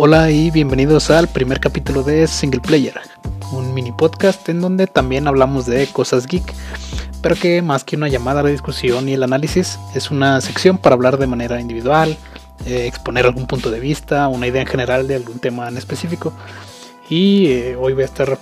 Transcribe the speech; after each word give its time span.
Hola 0.00 0.30
y 0.30 0.52
bienvenidos 0.52 1.10
al 1.10 1.26
primer 1.26 1.58
capítulo 1.58 2.04
de 2.04 2.28
Single 2.28 2.60
Player, 2.60 3.00
un 3.50 3.74
mini 3.74 3.90
podcast 3.90 4.48
en 4.48 4.60
donde 4.60 4.86
también 4.86 5.26
hablamos 5.26 5.66
de 5.66 5.88
cosas 5.88 6.28
geek, 6.28 6.54
pero 7.20 7.34
que 7.34 7.62
más 7.62 7.82
que 7.82 7.96
una 7.96 8.06
llamada 8.06 8.38
a 8.38 8.42
la 8.44 8.50
discusión 8.50 9.08
y 9.08 9.14
el 9.14 9.24
análisis, 9.24 9.76
es 9.96 10.12
una 10.12 10.40
sección 10.40 10.78
para 10.78 10.94
hablar 10.94 11.18
de 11.18 11.26
manera 11.26 11.60
individual, 11.60 12.16
eh, 12.64 12.86
exponer 12.86 13.26
algún 13.26 13.48
punto 13.48 13.72
de 13.72 13.80
vista, 13.80 14.28
una 14.28 14.46
idea 14.46 14.60
en 14.60 14.68
general 14.68 15.08
de 15.08 15.16
algún 15.16 15.40
tema 15.40 15.66
en 15.66 15.76
específico. 15.76 16.32
Y 17.10 17.48
eh, 17.48 17.74
hoy 17.74 17.92
voy 17.92 18.02
a 18.04 18.06
estar 18.06 18.38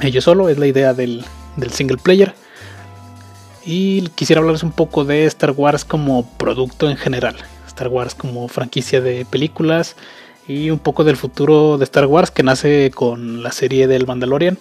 eh, 0.00 0.10
yo 0.12 0.20
solo, 0.20 0.48
es 0.48 0.58
la 0.58 0.68
idea 0.68 0.94
del, 0.94 1.24
del 1.56 1.72
single 1.72 1.98
player. 1.98 2.36
Y 3.64 4.02
quisiera 4.10 4.38
hablarles 4.38 4.62
un 4.62 4.70
poco 4.70 5.04
de 5.04 5.24
Star 5.24 5.50
Wars 5.50 5.84
como 5.84 6.24
producto 6.36 6.88
en 6.88 6.96
general. 6.96 7.34
Star 7.66 7.88
Wars 7.88 8.14
como 8.14 8.46
franquicia 8.46 9.00
de 9.00 9.24
películas 9.24 9.96
y 10.48 10.70
un 10.70 10.78
poco 10.78 11.04
del 11.04 11.16
futuro 11.16 11.78
de 11.78 11.84
Star 11.84 12.06
Wars 12.06 12.30
que 12.30 12.42
nace 12.42 12.90
con 12.94 13.42
la 13.42 13.52
serie 13.52 13.86
del 13.86 14.06
Mandalorian, 14.06 14.58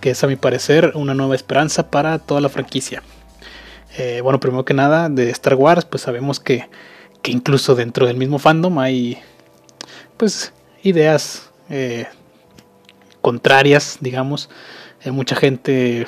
que 0.00 0.10
es 0.10 0.22
a 0.22 0.26
mi 0.26 0.36
parecer 0.36 0.92
una 0.94 1.14
nueva 1.14 1.34
esperanza 1.34 1.90
para 1.90 2.18
toda 2.18 2.40
la 2.40 2.48
franquicia. 2.48 3.02
Eh, 3.98 4.20
bueno, 4.22 4.40
primero 4.40 4.64
que 4.64 4.74
nada, 4.74 5.08
de 5.08 5.30
Star 5.30 5.54
Wars, 5.54 5.84
pues 5.84 6.02
sabemos 6.02 6.38
que, 6.38 6.68
que 7.22 7.32
incluso 7.32 7.74
dentro 7.74 8.06
del 8.06 8.16
mismo 8.16 8.38
fandom 8.38 8.78
hay 8.78 9.18
pues 10.16 10.52
ideas 10.82 11.50
eh, 11.70 12.06
contrarias, 13.20 13.98
digamos. 14.00 14.50
Hay 15.04 15.12
mucha 15.12 15.36
gente 15.36 16.06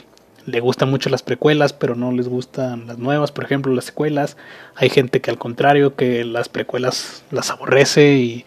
le 0.48 0.60
gustan 0.60 0.90
mucho 0.90 1.10
las 1.10 1.22
precuelas, 1.22 1.72
pero 1.72 1.94
no 1.94 2.10
les 2.10 2.26
gustan 2.28 2.86
las 2.86 2.98
nuevas, 2.98 3.32
por 3.32 3.44
ejemplo, 3.44 3.72
las 3.74 3.84
secuelas. 3.84 4.36
Hay 4.74 4.88
gente 4.88 5.20
que 5.20 5.30
al 5.30 5.38
contrario, 5.38 5.94
que 5.94 6.24
las 6.24 6.48
precuelas 6.48 7.22
las 7.30 7.50
aborrece 7.50 8.14
y 8.14 8.44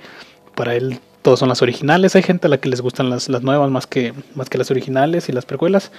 para 0.56 0.76
él 0.76 1.00
todos 1.22 1.40
son 1.40 1.50
las 1.50 1.62
originales. 1.62 2.16
Hay 2.16 2.24
gente 2.24 2.48
a 2.48 2.50
la 2.50 2.60
que 2.60 2.70
les 2.70 2.82
gustan 2.82 3.10
las, 3.10 3.30
nuevas 3.30 3.70
más 3.70 3.88
que, 3.88 4.14
más 4.36 4.50
que 4.50 4.58
las 4.58 4.72
originales 4.72 5.30
y 5.30 5.32
las 5.32 5.46
precuelas. 5.46 5.92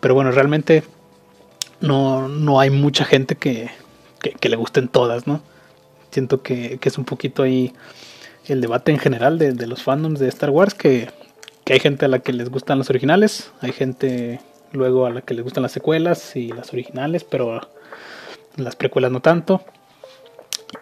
Pero 0.00 0.14
bueno, 0.14 0.30
realmente 0.30 0.82
no, 1.80 2.28
no 2.28 2.60
hay 2.60 2.70
mucha 2.70 3.04
gente 3.04 3.36
que, 3.36 3.70
que, 4.20 4.48
le 4.48 4.56
gusten 4.56 4.88
todas, 4.88 5.26
¿no? 5.26 5.42
Siento 6.10 6.42
que, 6.42 6.78
que, 6.78 6.88
es 6.88 6.96
un 6.96 7.04
poquito 7.04 7.42
ahí 7.42 7.74
el 8.46 8.60
debate 8.60 8.92
en 8.92 8.98
general 8.98 9.38
de, 9.38 9.52
de 9.52 9.66
los 9.66 9.82
fandoms 9.82 10.20
de 10.20 10.28
Star 10.28 10.50
Wars, 10.50 10.74
que 10.74 11.10
hay 11.66 11.80
gente 11.80 12.06
a 12.06 12.08
la 12.08 12.20
que 12.20 12.32
les 12.32 12.48
gustan 12.48 12.78
las 12.78 12.88
originales, 12.88 13.50
hay 13.60 13.72
gente 13.72 14.40
luego 14.72 15.06
a 15.06 15.10
la 15.10 15.22
que 15.22 15.34
les 15.34 15.42
gustan 15.42 15.62
las 15.62 15.72
secuelas 15.72 16.36
y 16.36 16.52
las 16.52 16.72
originales, 16.72 17.24
pero 17.24 17.60
las 18.56 18.76
precuelas 18.76 19.10
no 19.10 19.20
tanto. 19.20 19.62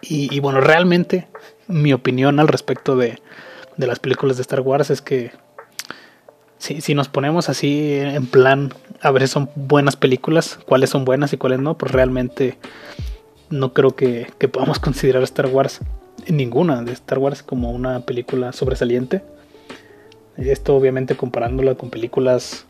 Y, 0.01 0.39
bueno, 0.39 0.61
realmente 0.61 1.27
mi 1.67 1.93
opinión 1.93 2.39
al 2.39 2.47
respecto 2.47 2.95
de, 2.95 3.19
de, 3.77 3.87
las 3.87 3.99
películas 3.99 4.37
de 4.37 4.41
Star 4.41 4.61
Wars 4.61 4.89
es 4.89 5.01
que 5.01 5.31
si, 6.57 6.81
si, 6.81 6.95
nos 6.95 7.09
ponemos 7.09 7.49
así 7.49 7.93
en 7.93 8.25
plan 8.27 8.73
a 9.01 9.11
ver 9.11 9.23
si 9.23 9.33
son 9.33 9.49
buenas 9.55 9.95
películas, 9.95 10.59
cuáles 10.65 10.89
son 10.89 11.05
buenas 11.05 11.33
y 11.33 11.37
cuáles 11.37 11.59
no, 11.59 11.77
pues 11.77 11.91
realmente 11.91 12.57
no 13.49 13.73
creo 13.73 13.95
que, 13.95 14.31
que 14.37 14.47
podamos 14.47 14.79
considerar 14.87 15.23
Star 15.23 15.47
Wars 15.47 15.81
ninguna 16.27 16.81
de 16.81 16.93
Star 16.93 17.19
Wars 17.19 17.43
como 17.43 17.71
una 17.71 18.01
película 18.01 18.51
sobresaliente. 18.51 19.21
Esto 20.37 20.75
obviamente 20.75 21.15
comparándola 21.15 21.75
con 21.75 21.89
películas 21.89 22.65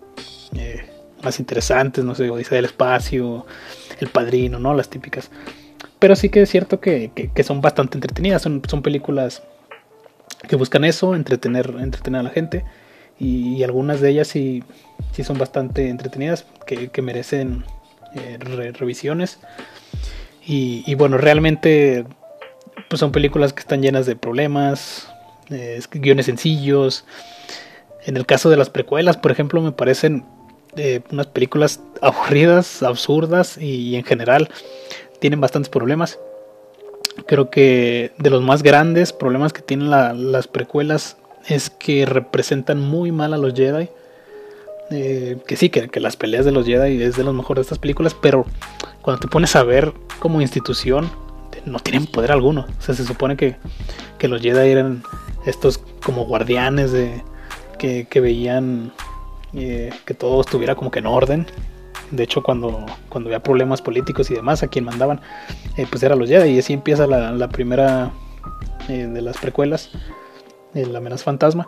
eh, 0.55 0.85
más 1.23 1.39
interesantes, 1.39 2.03
no 2.03 2.13
sé, 2.15 2.29
Odisea 2.29 2.57
del 2.57 2.65
Espacio, 2.65 3.45
El 3.99 4.09
Padrino, 4.09 4.59
¿no? 4.59 4.73
Las 4.73 4.89
típicas. 4.89 5.31
Pero 6.05 6.15
sí 6.15 6.29
que 6.29 6.43
es 6.43 6.51
cierto 6.51 6.79
que, 6.79 7.09
son 7.43 7.61
bastante 7.61 7.97
entretenidas, 7.97 8.43
son, 8.43 8.61
son, 8.69 8.83
películas 8.83 9.41
que 10.47 10.55
buscan 10.55 10.83
eso, 10.83 11.15
entretener, 11.15 11.73
entretener 11.79 12.19
a 12.19 12.23
la 12.23 12.29
gente. 12.29 12.63
Y, 13.19 13.63
algunas 13.63 14.01
de 14.01 14.11
ellas 14.11 14.27
sí, 14.27 14.63
sí 15.13 15.23
son 15.23 15.39
bastante 15.39 15.89
entretenidas, 15.89 16.45
que, 16.67 17.01
merecen 17.01 17.65
eh, 18.13 18.37
revisiones. 18.73 19.39
Y, 20.45 20.93
bueno, 20.93 21.17
realmente 21.17 22.05
pues 22.87 22.99
son 22.99 23.11
películas 23.11 23.51
que 23.51 23.61
están 23.61 23.81
llenas 23.81 24.05
de 24.05 24.15
problemas, 24.15 25.11
eh, 25.49 25.81
guiones 25.91 26.27
sencillos. 26.27 27.03
En 28.05 28.15
el 28.15 28.27
caso 28.27 28.51
de 28.51 28.57
las 28.57 28.69
precuelas, 28.69 29.17
por 29.17 29.31
ejemplo, 29.31 29.59
me 29.59 29.71
parecen 29.71 30.23
unas 31.09 31.25
películas 31.27 31.79
aburridas, 32.03 32.83
absurdas 32.83 33.57
y 33.57 33.95
en 33.95 34.03
general 34.03 34.49
tienen 35.19 35.41
bastantes 35.41 35.69
problemas. 35.69 36.19
Creo 37.27 37.49
que 37.49 38.11
de 38.17 38.29
los 38.29 38.41
más 38.41 38.61
grandes 38.61 39.13
problemas 39.13 39.53
que 39.53 39.61
tienen 39.61 39.89
las 39.89 40.47
precuelas 40.47 41.17
es 41.47 41.69
que 41.69 42.05
representan 42.05 42.79
muy 42.79 43.11
mal 43.11 43.33
a 43.33 43.37
los 43.37 43.53
Jedi. 43.53 43.89
Eh, 44.91 45.37
que 45.47 45.55
sí, 45.55 45.69
que, 45.69 45.99
las 45.99 46.15
peleas 46.15 46.45
de 46.45 46.51
los 46.51 46.65
Jedi 46.65 47.01
es 47.01 47.15
de 47.15 47.23
los 47.23 47.33
mejores 47.33 47.61
de 47.61 47.63
estas 47.63 47.79
películas, 47.79 48.15
pero 48.19 48.45
cuando 49.01 49.21
te 49.21 49.27
pones 49.27 49.55
a 49.55 49.63
ver 49.63 49.93
como 50.19 50.41
institución, 50.41 51.09
no 51.65 51.79
tienen 51.79 52.05
poder 52.05 52.31
alguno. 52.31 52.67
O 52.77 52.81
sea, 52.81 52.93
se 52.93 53.05
supone 53.05 53.35
que, 53.35 53.55
que 54.17 54.27
los 54.27 54.41
Jedi 54.41 54.69
eran 54.69 55.03
estos 55.45 55.79
como 56.03 56.25
guardianes 56.25 56.91
de 56.91 57.23
que, 57.77 58.05
que 58.09 58.19
veían 58.19 58.91
eh, 59.53 59.91
que 60.05 60.13
todo 60.13 60.41
estuviera 60.41 60.75
como 60.75 60.91
que 60.91 60.99
en 60.99 61.07
orden. 61.07 61.47
De 62.11 62.23
hecho, 62.23 62.43
cuando, 62.43 62.85
cuando 63.09 63.29
había 63.29 63.41
problemas 63.41 63.81
políticos 63.81 64.29
y 64.29 64.35
demás, 64.35 64.63
a 64.63 64.67
quien 64.67 64.85
mandaban, 64.85 65.21
eh, 65.77 65.87
pues 65.89 66.03
era 66.03 66.15
los 66.15 66.29
Jedi. 66.29 66.51
Y 66.51 66.59
así 66.59 66.73
empieza 66.73 67.07
la, 67.07 67.47
primera 67.49 68.11
eh, 68.87 69.07
de 69.07 69.21
las 69.21 69.37
precuelas, 69.37 69.91
la 70.73 70.99
amenaza 70.99 71.23
fantasma. 71.23 71.67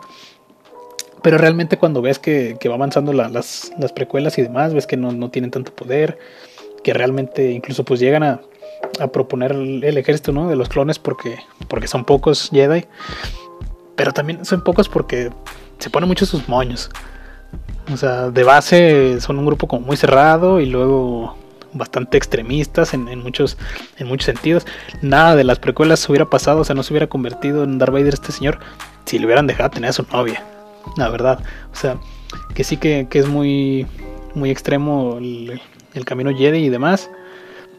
Pero 1.22 1.38
realmente 1.38 1.76
cuando 1.76 2.00
ves 2.00 2.18
que, 2.18 2.56
va 2.68 2.74
avanzando 2.74 3.12
las, 3.12 3.72
precuelas 3.94 4.38
y 4.38 4.42
demás, 4.42 4.74
ves 4.74 4.86
que 4.86 4.96
no, 4.96 5.30
tienen 5.30 5.50
tanto 5.50 5.74
poder, 5.74 6.18
que 6.84 6.92
realmente 6.92 7.50
incluso 7.50 7.84
pues 7.84 8.00
llegan 8.00 8.22
a, 8.22 8.40
proponer 9.12 9.52
el, 9.52 9.98
ejército 9.98 10.32
¿no? 10.32 10.48
de 10.48 10.54
los 10.54 10.68
clones 10.68 10.98
porque, 10.98 11.38
porque 11.66 11.88
son 11.88 12.04
pocos 12.04 12.50
Jedi. 12.52 12.84
Pero 13.96 14.12
también 14.12 14.44
son 14.44 14.62
pocos 14.62 14.88
porque 14.88 15.30
se 15.78 15.90
ponen 15.90 16.08
mucho 16.08 16.24
sus 16.24 16.48
moños. 16.48 16.90
O 17.92 17.96
sea, 17.96 18.30
de 18.30 18.44
base 18.44 19.20
son 19.20 19.38
un 19.38 19.46
grupo 19.46 19.66
como 19.66 19.86
muy 19.86 19.96
cerrado 19.96 20.60
y 20.60 20.66
luego 20.66 21.36
bastante 21.72 22.16
extremistas 22.16 22.94
en, 22.94 23.04
muchos, 23.18 23.56
en 23.98 24.06
muchos 24.06 24.26
sentidos. 24.26 24.66
Nada 25.02 25.36
de 25.36 25.44
las 25.44 25.58
precuelas 25.58 26.06
hubiera 26.08 26.28
pasado, 26.28 26.60
o 26.60 26.64
sea, 26.64 26.74
no 26.74 26.82
se 26.82 26.92
hubiera 26.92 27.06
convertido 27.06 27.64
en 27.64 27.78
Darth 27.78 27.92
Vader 27.92 28.14
este 28.14 28.32
señor 28.32 28.58
si 29.04 29.18
le 29.18 29.26
hubieran 29.26 29.46
dejado 29.46 29.70
tener 29.70 29.90
a 29.90 29.92
su 29.92 30.04
novia. 30.12 30.44
La 30.96 31.08
verdad. 31.08 31.40
O 31.72 31.76
sea, 31.76 31.98
que 32.54 32.64
sí 32.64 32.76
que, 32.76 33.06
es 33.10 33.26
muy, 33.26 33.86
muy 34.34 34.50
extremo 34.50 35.18
el, 35.18 35.60
camino 36.04 36.30
Jedi 36.36 36.64
y 36.64 36.68
demás. 36.68 37.10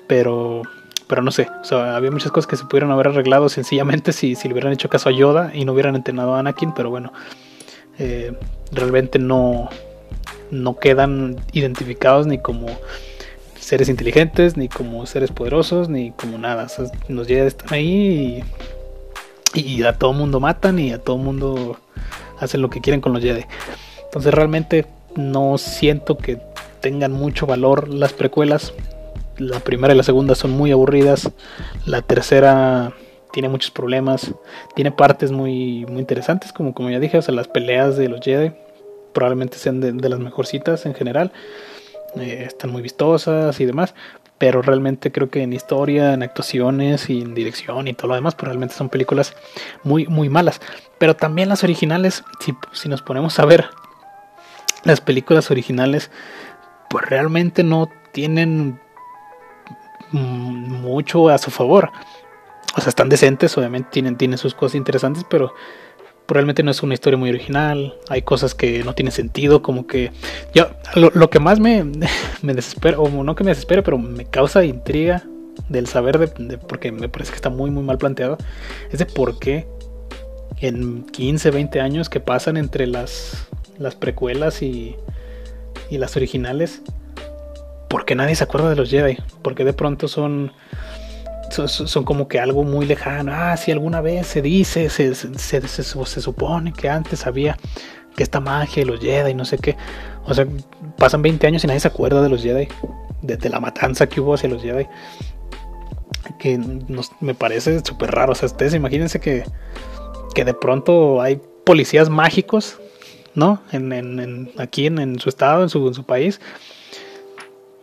Pero, 0.07 0.63
pero 1.07 1.21
no 1.21 1.31
sé. 1.31 1.47
O 1.61 1.65
sea, 1.65 1.95
había 1.95 2.11
muchas 2.11 2.31
cosas 2.31 2.47
que 2.47 2.55
se 2.55 2.65
pudieron 2.65 2.91
haber 2.91 3.09
arreglado 3.09 3.47
sencillamente 3.49 4.11
si, 4.11 4.35
si 4.35 4.47
le 4.47 4.53
hubieran 4.53 4.73
hecho 4.73 4.89
caso 4.89 5.09
a 5.09 5.11
Yoda 5.11 5.51
y 5.53 5.65
no 5.65 5.73
hubieran 5.73 5.95
entrenado 5.95 6.33
a 6.33 6.39
Anakin. 6.39 6.73
Pero 6.73 6.89
bueno, 6.89 7.13
eh, 7.99 8.33
realmente 8.71 9.19
no, 9.19 9.69
no 10.51 10.77
quedan 10.77 11.37
identificados 11.53 12.27
ni 12.27 12.37
como 12.39 12.67
seres 13.59 13.89
inteligentes, 13.89 14.57
ni 14.57 14.67
como 14.67 15.05
seres 15.05 15.31
poderosos, 15.31 15.89
ni 15.89 16.11
como 16.11 16.37
nada. 16.37 16.67
los 17.07 17.27
Jedi 17.27 17.47
están 17.47 17.73
ahí 17.73 18.43
y, 19.53 19.83
a 19.83 19.93
todo 19.93 20.13
mundo 20.13 20.39
matan 20.39 20.79
y 20.79 20.91
a 20.91 20.99
todo 20.99 21.17
mundo 21.17 21.77
hacen 22.39 22.61
lo 22.61 22.69
que 22.69 22.81
quieren 22.81 23.01
con 23.01 23.13
los 23.13 23.21
Jedi. 23.21 23.45
Entonces 24.05 24.33
realmente 24.33 24.87
no 25.15 25.57
siento 25.57 26.17
que 26.17 26.39
tengan 26.81 27.11
mucho 27.11 27.45
valor 27.45 27.89
las 27.89 28.13
precuelas. 28.13 28.73
La 29.37 29.59
primera 29.59 29.93
y 29.93 29.97
la 29.97 30.03
segunda 30.03 30.35
son 30.35 30.51
muy 30.51 30.71
aburridas. 30.71 31.29
La 31.85 32.01
tercera 32.01 32.91
tiene 33.31 33.49
muchos 33.49 33.71
problemas. 33.71 34.33
Tiene 34.75 34.91
partes 34.91 35.31
muy, 35.31 35.85
muy 35.85 35.99
interesantes, 35.99 36.51
como, 36.51 36.73
como 36.73 36.89
ya 36.89 36.99
dije, 36.99 37.17
o 37.17 37.21
sea, 37.21 37.35
las 37.35 37.47
peleas 37.47 37.97
de 37.97 38.09
los 38.09 38.21
Jedi 38.21 38.51
probablemente 39.13 39.57
sean 39.57 39.79
de, 39.79 40.09
las 40.09 40.19
mejorcitas 40.19 40.85
en 40.85 40.93
general. 40.93 41.31
Eh, 42.15 42.43
están 42.47 42.71
muy 42.71 42.81
vistosas 42.81 43.59
y 43.59 43.65
demás. 43.65 43.93
Pero 44.37 44.61
realmente 44.61 45.11
creo 45.11 45.29
que 45.29 45.43
en 45.43 45.51
historia, 45.51 46.13
en 46.13 46.23
actuaciones 46.23 47.09
y 47.09 47.21
en 47.21 47.35
dirección 47.35 47.89
y 47.89 47.93
todo 47.93 48.07
lo 48.07 48.15
demás, 48.15 48.35
pues 48.35 48.47
realmente 48.47 48.73
son 48.73 48.87
películas 48.87 49.35
muy, 49.83 50.07
muy 50.07 50.29
malas. 50.29 50.61
Pero 50.97 51.15
también 51.15 51.49
las 51.49 51.63
originales, 51.63 52.23
si, 52.39 52.53
si 52.71 52.87
nos 52.87 53.01
ponemos 53.01 53.37
a 53.39 53.45
ver 53.45 53.69
las 54.85 55.01
películas 55.01 55.51
originales, 55.51 56.09
pues 56.89 57.05
realmente 57.05 57.63
no 57.63 57.89
tienen 58.13 58.79
mucho 60.11 61.29
a 61.29 61.37
su 61.37 61.51
favor. 61.51 61.91
O 62.75 62.81
sea, 62.81 62.89
están 62.89 63.09
decentes, 63.09 63.57
obviamente 63.57 63.89
tienen, 63.91 64.15
tienen 64.15 64.37
sus 64.37 64.53
cosas 64.53 64.75
interesantes, 64.75 65.25
pero 65.29 65.53
realmente 66.33 66.63
no 66.63 66.71
es 66.71 66.83
una 66.83 66.93
historia 66.93 67.17
muy 67.17 67.29
original, 67.29 67.95
hay 68.07 68.21
cosas 68.21 68.55
que 68.55 68.83
no 68.83 68.93
tienen 68.93 69.11
sentido, 69.11 69.61
como 69.61 69.87
que 69.87 70.11
yo 70.53 70.67
lo, 70.95 71.29
que 71.29 71.39
más 71.39 71.59
me, 71.59 71.83
me, 72.41 72.53
desespera, 72.53 72.99
o 72.99 73.23
no 73.23 73.35
que 73.35 73.43
me 73.43 73.51
desespera, 73.51 73.83
pero 73.83 73.97
me 73.97 74.25
causa 74.25 74.63
intriga 74.63 75.23
del 75.67 75.87
saber 75.87 76.17
de, 76.17 76.57
porque 76.57 76.91
me 76.91 77.09
parece 77.09 77.31
que 77.31 77.35
está 77.35 77.49
muy 77.49 77.69
muy 77.69 77.83
mal 77.83 77.97
planteado, 77.97 78.37
es 78.91 78.99
de 78.99 79.05
por 79.05 79.39
qué 79.39 79.67
en 80.61 81.03
15, 81.03 81.51
20 81.51 81.81
años 81.81 82.09
que 82.09 82.19
pasan 82.19 82.57
entre 82.57 82.87
las, 82.87 83.47
las 83.77 83.95
precuelas 83.95 84.61
y, 84.61 84.95
y 85.89 85.97
las 85.97 86.15
originales, 86.15 86.81
porque 87.89 88.15
nadie 88.15 88.35
se 88.35 88.43
acuerda 88.43 88.69
de 88.69 88.75
los 88.75 88.89
Jedi, 88.89 89.17
porque 89.41 89.63
de 89.63 89.73
pronto 89.73 90.07
son, 90.07 90.51
son, 91.51 92.03
como 92.03 92.27
que 92.27 92.39
algo 92.39 92.63
muy 92.63 92.85
lejano, 92.85 93.31
ah, 93.33 93.57
si 93.57 93.71
alguna 93.71 94.01
vez 94.01 94.27
se 94.27 94.41
dice, 94.41 94.89
se, 94.89 95.15
se, 95.15 95.67
se, 95.67 95.83
supone 96.21 96.73
que 96.73 96.89
antes 96.89 97.25
había 97.25 97.57
que 98.15 98.23
esta 98.23 98.39
magia 98.39 98.83
de 98.83 98.91
los 98.91 98.99
Jedi, 98.99 99.33
no 99.33 99.45
sé 99.45 99.57
qué, 99.57 99.77
o 100.25 100.33
sea, 100.33 100.47
pasan 100.97 101.21
20 101.21 101.47
años 101.47 101.63
y 101.63 101.67
nadie 101.67 101.79
se 101.79 101.87
acuerda 101.87 102.21
de 102.21 102.29
los 102.29 102.43
Jedi, 102.43 102.67
desde 103.21 103.49
la 103.49 103.59
matanza 103.59 104.07
que 104.07 104.21
hubo 104.21 104.33
hacia 104.33 104.49
los 104.49 104.61
Jedi 104.61 104.87
que 106.37 106.59
me 107.19 107.33
parece 107.33 107.79
súper 107.83 108.11
raro. 108.11 108.33
O 108.33 108.35
sea, 108.35 108.47
ustedes 108.47 108.73
imagínense 108.73 109.19
que, 109.19 109.43
que 110.35 110.45
de 110.45 110.53
pronto 110.53 111.21
hay 111.21 111.41
policías 111.65 112.09
mágicos, 112.09 112.79
¿no? 113.35 113.61
En, 113.71 114.51
aquí 114.57 114.87
en, 114.87 115.19
su 115.19 115.29
estado, 115.29 115.63
en 115.63 115.69
su, 115.69 115.87
en 115.87 115.93
su 115.93 116.03
país, 116.03 116.39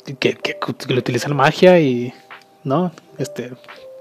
que, 0.04 0.34
que, 0.34 0.56
que, 0.58 0.94
utilizan 0.94 1.34
magia 1.34 1.80
y, 1.80 2.12
¿no? 2.64 2.92
Este, 3.18 3.52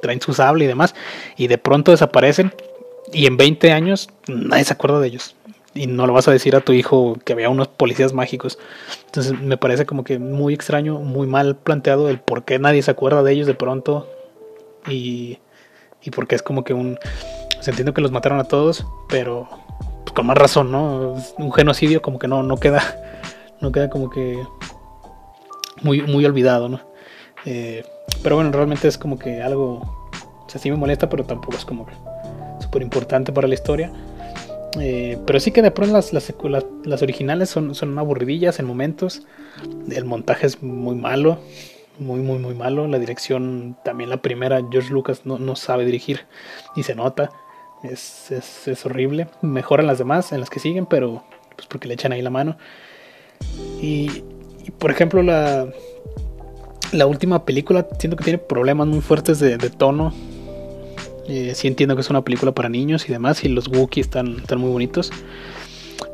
traen 0.02 0.22
su 0.22 0.34
sable 0.34 0.66
y 0.66 0.68
demás, 0.68 0.96
y 1.38 1.48
de 1.48 1.58
pronto 1.58 1.92
desaparecen, 1.92 2.54
y 3.12 3.28
en 3.28 3.38
20 3.38 3.72
años 3.72 4.10
nadie 4.28 4.64
se 4.64 4.74
acuerda 4.74 5.00
de 5.00 5.08
ellos. 5.08 5.36
Y 5.74 5.88
no 5.88 6.08
lo 6.08 6.14
vas 6.14 6.28
a 6.28 6.32
decir 6.32 6.56
a 6.56 6.62
tu 6.62 6.72
hijo 6.72 7.18
que 7.26 7.34
había 7.34 7.50
unos 7.50 7.68
policías 7.68 8.14
mágicos. 8.14 8.58
Entonces 9.08 9.38
me 9.40 9.58
parece 9.58 9.86
como 9.86 10.06
que 10.06 10.20
muy 10.20 10.54
extraño, 10.54 11.00
muy 11.00 11.28
mal 11.28 11.58
planteado 11.58 12.08
el 12.08 12.20
por 12.20 12.46
qué 12.46 12.60
nadie 12.60 12.82
se 12.82 12.92
acuerda 12.92 13.24
de 13.24 13.34
ellos 13.34 13.46
de 13.46 13.56
pronto. 13.56 14.08
Y, 14.88 15.40
y 16.02 16.12
porque 16.12 16.36
es 16.36 16.42
como 16.42 16.64
que 16.64 16.74
un 16.74 16.98
se 17.66 17.72
entiende 17.72 17.94
que 17.94 18.02
los 18.02 18.12
mataron 18.12 18.40
a 18.40 18.44
todos, 18.44 18.86
pero 19.10 19.50
pues, 20.04 20.14
con 20.14 20.28
más 20.28 20.38
razón, 20.38 20.72
¿no? 20.72 21.16
Un 21.38 21.52
genocidio 21.52 22.00
como 22.00 22.20
que 22.20 22.28
no, 22.28 22.44
no 22.44 22.58
queda, 22.58 22.82
no 23.60 23.72
queda 23.72 23.90
como 23.90 24.12
que 24.12 24.40
muy, 25.82 26.04
muy 26.04 26.24
olvidado, 26.26 26.70
¿no? 26.70 26.80
Eh, 27.46 27.84
pero 28.24 28.36
bueno, 28.36 28.52
realmente 28.52 28.88
es 28.88 28.98
como 28.98 29.20
que 29.20 29.42
algo, 29.42 29.82
o 30.46 30.50
sea, 30.50 30.60
sí 30.60 30.70
me 30.72 30.78
molesta, 30.78 31.10
pero 31.10 31.24
tampoco 31.26 31.58
es 31.58 31.66
como 31.66 31.86
súper 32.60 32.82
importante 32.82 33.32
para 33.32 33.48
la 33.48 33.54
historia. 33.54 33.92
Eh, 34.80 35.18
pero 35.26 35.40
sí 35.40 35.52
que 35.52 35.62
de 35.62 35.72
pronto 35.72 35.94
las, 35.94 36.12
las, 36.12 36.34
las, 36.84 37.02
originales 37.02 37.50
son, 37.50 37.76
son 37.76 37.98
aburridillas 37.98 38.60
en 38.60 38.66
momentos. 38.66 39.24
El 39.90 40.06
montaje 40.06 40.48
es 40.48 40.62
muy 40.62 40.96
malo, 40.96 41.40
muy, 42.00 42.20
muy, 42.20 42.40
muy 42.40 42.56
malo. 42.56 42.88
La 42.88 43.00
dirección, 43.00 43.78
también 43.84 44.10
la 44.10 44.18
primera, 44.18 44.62
George 44.70 44.92
Lucas 44.92 45.22
no, 45.26 45.40
no 45.40 45.56
sabe 45.56 45.86
dirigir 45.86 46.22
y 46.76 46.84
se 46.84 46.96
nota. 46.96 47.32
Es, 47.84 48.32
es, 48.32 48.86
horrible. 48.86 49.28
Mejoran 49.42 49.88
las 49.88 49.98
demás 49.98 50.32
en 50.32 50.40
las 50.40 50.50
que 50.50 50.60
siguen, 50.60 50.86
pero 50.86 51.24
pues 51.56 51.68
porque 51.68 51.88
le 51.88 51.94
echan 51.94 52.12
ahí 52.12 52.22
la 52.22 52.30
mano. 52.30 52.58
Y, 53.82 54.24
por 54.80 54.92
ejemplo, 54.92 55.22
la, 55.22 55.68
la 56.92 57.06
última 57.06 57.46
película 57.46 57.88
siento 58.00 58.18
que 58.18 58.24
tiene 58.24 58.40
problemas 58.40 58.88
muy 58.88 59.02
fuertes 59.02 59.40
de, 59.40 59.58
tono. 59.70 60.14
Eh, 61.28 61.54
sí 61.56 61.68
entiendo 61.68 61.96
que 61.96 62.02
es 62.02 62.10
una 62.10 62.24
película 62.24 62.52
para 62.52 62.70
niños 62.70 63.08
y 63.10 63.12
demás, 63.12 63.44
y 63.44 63.50
los 63.50 63.68
Wookiee 63.68 64.02
están, 64.02 64.38
están 64.38 64.60
muy 64.60 64.70
bonitos. 64.70 65.12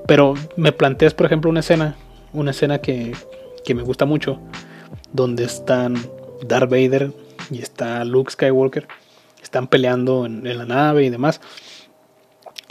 Pero 0.08 0.36
me 0.56 0.72
planteas, 0.72 1.14
por 1.14 1.26
ejemplo, 1.26 1.50
una 1.50 1.60
escena, 1.60 1.96
una 2.34 2.52
escena 2.52 2.80
que, 2.80 3.14
que 3.66 3.76
me 3.76 3.84
gusta 3.84 4.06
mucho, 4.06 4.40
donde 5.14 5.44
están 5.44 5.96
Darth 6.48 6.70
Vader 6.70 7.12
y 7.50 7.60
está 7.60 8.04
Luke 8.06 8.32
Skywalker 8.32 8.88
están 9.52 9.68
peleando 9.68 10.26
en, 10.26 10.58
la 10.58 10.66
nave 10.66 11.04
y 11.04 11.10
demás. 11.10 11.42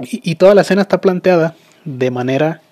Y, 0.00 0.36
toda 0.36 0.54
la 0.54 0.62
escena 0.62 0.80
está 0.80 1.02
planteada 1.02 1.54
de 1.84 2.10
manera 2.10 2.62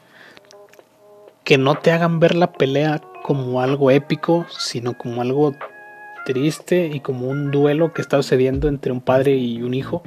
que 1.44 1.58
no 1.58 1.74
te 1.76 1.92
hagan 1.92 2.20
ver 2.20 2.34
la 2.34 2.52
pelea 2.52 3.02
como 3.28 3.60
algo 3.60 3.90
épico, 3.90 4.46
sino 4.48 4.96
como 4.96 5.20
algo 5.20 5.54
triste 6.24 6.86
y 6.86 7.00
como 7.00 7.28
un 7.28 7.50
duelo 7.50 7.92
que 7.92 8.00
está 8.00 8.16
sucediendo 8.16 8.68
entre 8.68 8.90
un 8.90 9.02
padre 9.02 9.36
y 9.36 9.60
un 9.60 9.74
hijo. 9.74 10.02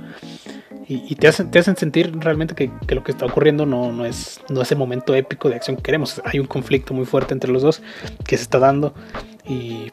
Y, 0.87 1.13
te, 1.15 1.27
hacen, 1.27 1.51
te 1.51 1.59
hacen 1.59 1.77
sentir 1.77 2.11
realmente 2.19 2.55
que, 2.55 2.71
lo 2.95 3.03
que 3.03 3.11
está 3.11 3.27
ocurriendo 3.27 3.67
no, 3.67 3.91
no, 3.91 4.05
es, 4.05 4.41
no 4.49 4.63
es 4.63 4.71
el 4.71 4.79
momento 4.79 5.13
épico 5.13 5.49
de 5.49 5.55
acción 5.55 5.75
que 5.77 5.83
queremos. 5.83 6.19
Hay 6.25 6.39
un 6.39 6.47
conflicto 6.47 6.95
muy 6.95 7.05
fuerte 7.05 7.35
entre 7.35 7.51
los 7.51 7.61
dos 7.61 7.83
que 8.25 8.37
se 8.37 8.41
está 8.41 8.57
dando. 8.57 8.95
Y, 9.47 9.91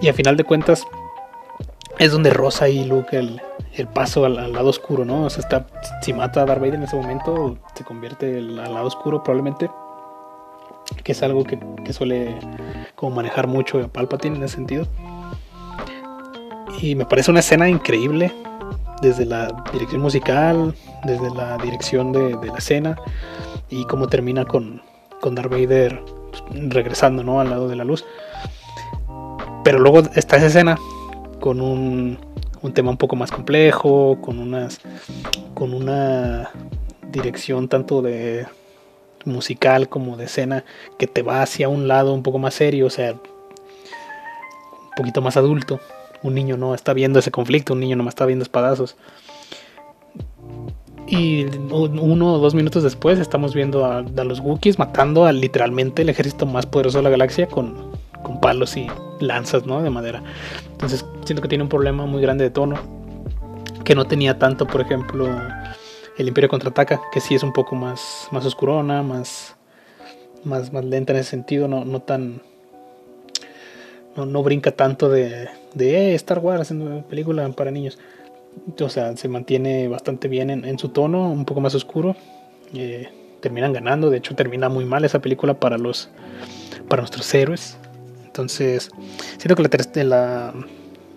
y 0.00 0.08
a 0.08 0.12
final 0.12 0.36
de 0.36 0.42
cuentas, 0.42 0.84
es 2.00 2.10
donde 2.10 2.30
Rosa 2.30 2.68
y 2.68 2.84
Luke 2.84 3.16
el, 3.16 3.40
paso 3.94 4.24
al, 4.24 4.52
lado 4.52 4.68
oscuro, 4.68 5.04
¿no? 5.04 5.26
O 5.26 5.30
sea, 5.30 5.44
está, 5.44 5.66
si 6.02 6.12
mata 6.12 6.42
a 6.42 6.44
Darth 6.44 6.60
Vader 6.60 6.74
en 6.74 6.82
ese 6.82 6.96
momento, 6.96 7.56
se 7.76 7.84
convierte 7.84 8.38
al 8.38 8.56
lado 8.56 8.86
oscuro 8.86 9.22
probablemente. 9.22 9.70
Que 11.02 11.12
es 11.12 11.22
algo 11.22 11.44
que, 11.44 11.58
suele 11.92 12.34
como 12.94 13.16
manejar 13.16 13.46
mucho 13.46 13.88
Palpatine 13.88 14.36
en 14.36 14.44
ese 14.44 14.56
sentido. 14.56 14.86
Y 16.80 16.94
me 16.94 17.06
parece 17.06 17.30
una 17.30 17.40
escena 17.40 17.68
increíble. 17.68 18.32
Desde 19.02 19.26
la 19.26 19.48
dirección 19.72 20.00
musical, 20.00 20.74
desde 21.04 21.34
la 21.34 21.58
dirección 21.58 22.12
de, 22.12 22.36
la 22.46 22.58
escena. 22.58 22.96
Y 23.70 23.84
cómo 23.84 24.06
termina 24.08 24.44
con, 24.44 24.82
con 25.20 25.34
Darth 25.34 25.50
Vader 25.50 26.02
regresando, 26.52 27.22
¿no? 27.22 27.40
Al 27.40 27.50
lado 27.50 27.68
de 27.68 27.76
la 27.76 27.84
luz. 27.84 28.04
Pero 29.64 29.78
luego 29.78 30.00
está 30.14 30.36
esa 30.36 30.46
escena 30.46 30.78
con 31.40 31.60
un, 31.60 32.18
tema 32.74 32.90
un 32.90 32.96
poco 32.96 33.16
más 33.16 33.30
complejo, 33.30 34.18
con 34.20 34.38
unas 34.38 34.80
con 35.54 35.72
una 35.72 36.50
dirección 37.10 37.68
tanto 37.68 38.02
de 38.02 38.46
musical 39.24 39.88
como 39.88 40.16
de 40.16 40.24
escena 40.24 40.64
que 40.98 41.06
te 41.06 41.22
va 41.22 41.42
hacia 41.42 41.68
un 41.68 41.88
lado 41.88 42.14
un 42.14 42.22
poco 42.22 42.38
más 42.38 42.54
serio, 42.54 42.86
o 42.86 42.90
sea, 42.90 43.12
un 43.12 43.20
poquito 44.96 45.20
más 45.20 45.36
adulto. 45.36 45.80
Un 46.22 46.34
niño 46.34 46.56
no 46.56 46.74
está 46.74 46.92
viendo 46.92 47.18
ese 47.18 47.30
conflicto, 47.30 47.74
un 47.74 47.80
niño 47.80 47.96
no 47.96 48.08
está 48.08 48.24
viendo 48.26 48.42
espadazos. 48.42 48.96
Y 51.06 51.44
uno 51.70 52.34
o 52.34 52.38
dos 52.38 52.54
minutos 52.54 52.82
después 52.82 53.18
estamos 53.18 53.54
viendo 53.54 53.84
a, 53.84 53.98
a 53.98 54.24
los 54.24 54.40
Wookiees 54.40 54.78
matando 54.78 55.26
a 55.26 55.32
literalmente 55.32 56.02
el 56.02 56.08
ejército 56.08 56.46
más 56.46 56.64
poderoso 56.64 56.98
de 56.98 57.04
la 57.04 57.10
galaxia 57.10 57.46
con, 57.46 57.92
con 58.22 58.40
palos 58.40 58.76
y 58.76 58.86
lanzas, 59.20 59.66
¿no? 59.66 59.82
De 59.82 59.90
madera. 59.90 60.22
Entonces 60.72 61.04
siento 61.24 61.42
que 61.42 61.48
tiene 61.48 61.62
un 61.62 61.68
problema 61.68 62.06
muy 62.06 62.22
grande 62.22 62.44
de 62.44 62.50
tono. 62.50 62.76
Que 63.84 63.94
no 63.94 64.06
tenía 64.06 64.38
tanto, 64.38 64.66
por 64.66 64.80
ejemplo, 64.80 65.28
el 66.16 66.28
Imperio 66.28 66.48
contraataca, 66.48 67.00
que 67.12 67.20
sí 67.20 67.34
es 67.34 67.42
un 67.42 67.52
poco 67.52 67.74
más, 67.74 68.28
más 68.30 68.44
oscurona, 68.44 69.02
más, 69.02 69.56
más, 70.44 70.72
más 70.72 70.84
lenta 70.84 71.12
en 71.12 71.18
ese 71.18 71.30
sentido, 71.30 71.68
no, 71.68 71.84
no 71.84 72.00
tan. 72.00 72.42
No, 74.16 74.26
no 74.26 74.44
brinca 74.44 74.70
tanto 74.70 75.08
de, 75.08 75.48
de 75.74 76.12
eh, 76.12 76.14
Star 76.14 76.38
Wars 76.38 76.60
haciendo 76.62 77.02
película 77.08 77.48
para 77.48 77.72
niños. 77.72 77.98
O 78.80 78.88
sea, 78.88 79.16
se 79.16 79.28
mantiene 79.28 79.88
bastante 79.88 80.28
bien 80.28 80.50
en, 80.50 80.78
su 80.78 80.90
tono, 80.90 81.32
un 81.32 81.44
poco 81.44 81.60
más 81.60 81.74
oscuro. 81.74 82.14
Eh, 82.72 83.08
terminan 83.40 83.72
ganando, 83.72 84.08
de 84.08 84.18
hecho 84.18 84.36
termina 84.36 84.68
muy 84.68 84.84
mal 84.84 85.04
esa 85.04 85.18
película 85.18 85.54
para 85.54 85.78
los 85.78 86.10
para 86.88 87.02
nuestros 87.02 87.32
héroes. 87.34 87.76
Entonces, 88.24 88.90
siento 89.38 89.54
que 89.56 90.04
la, 90.04 90.54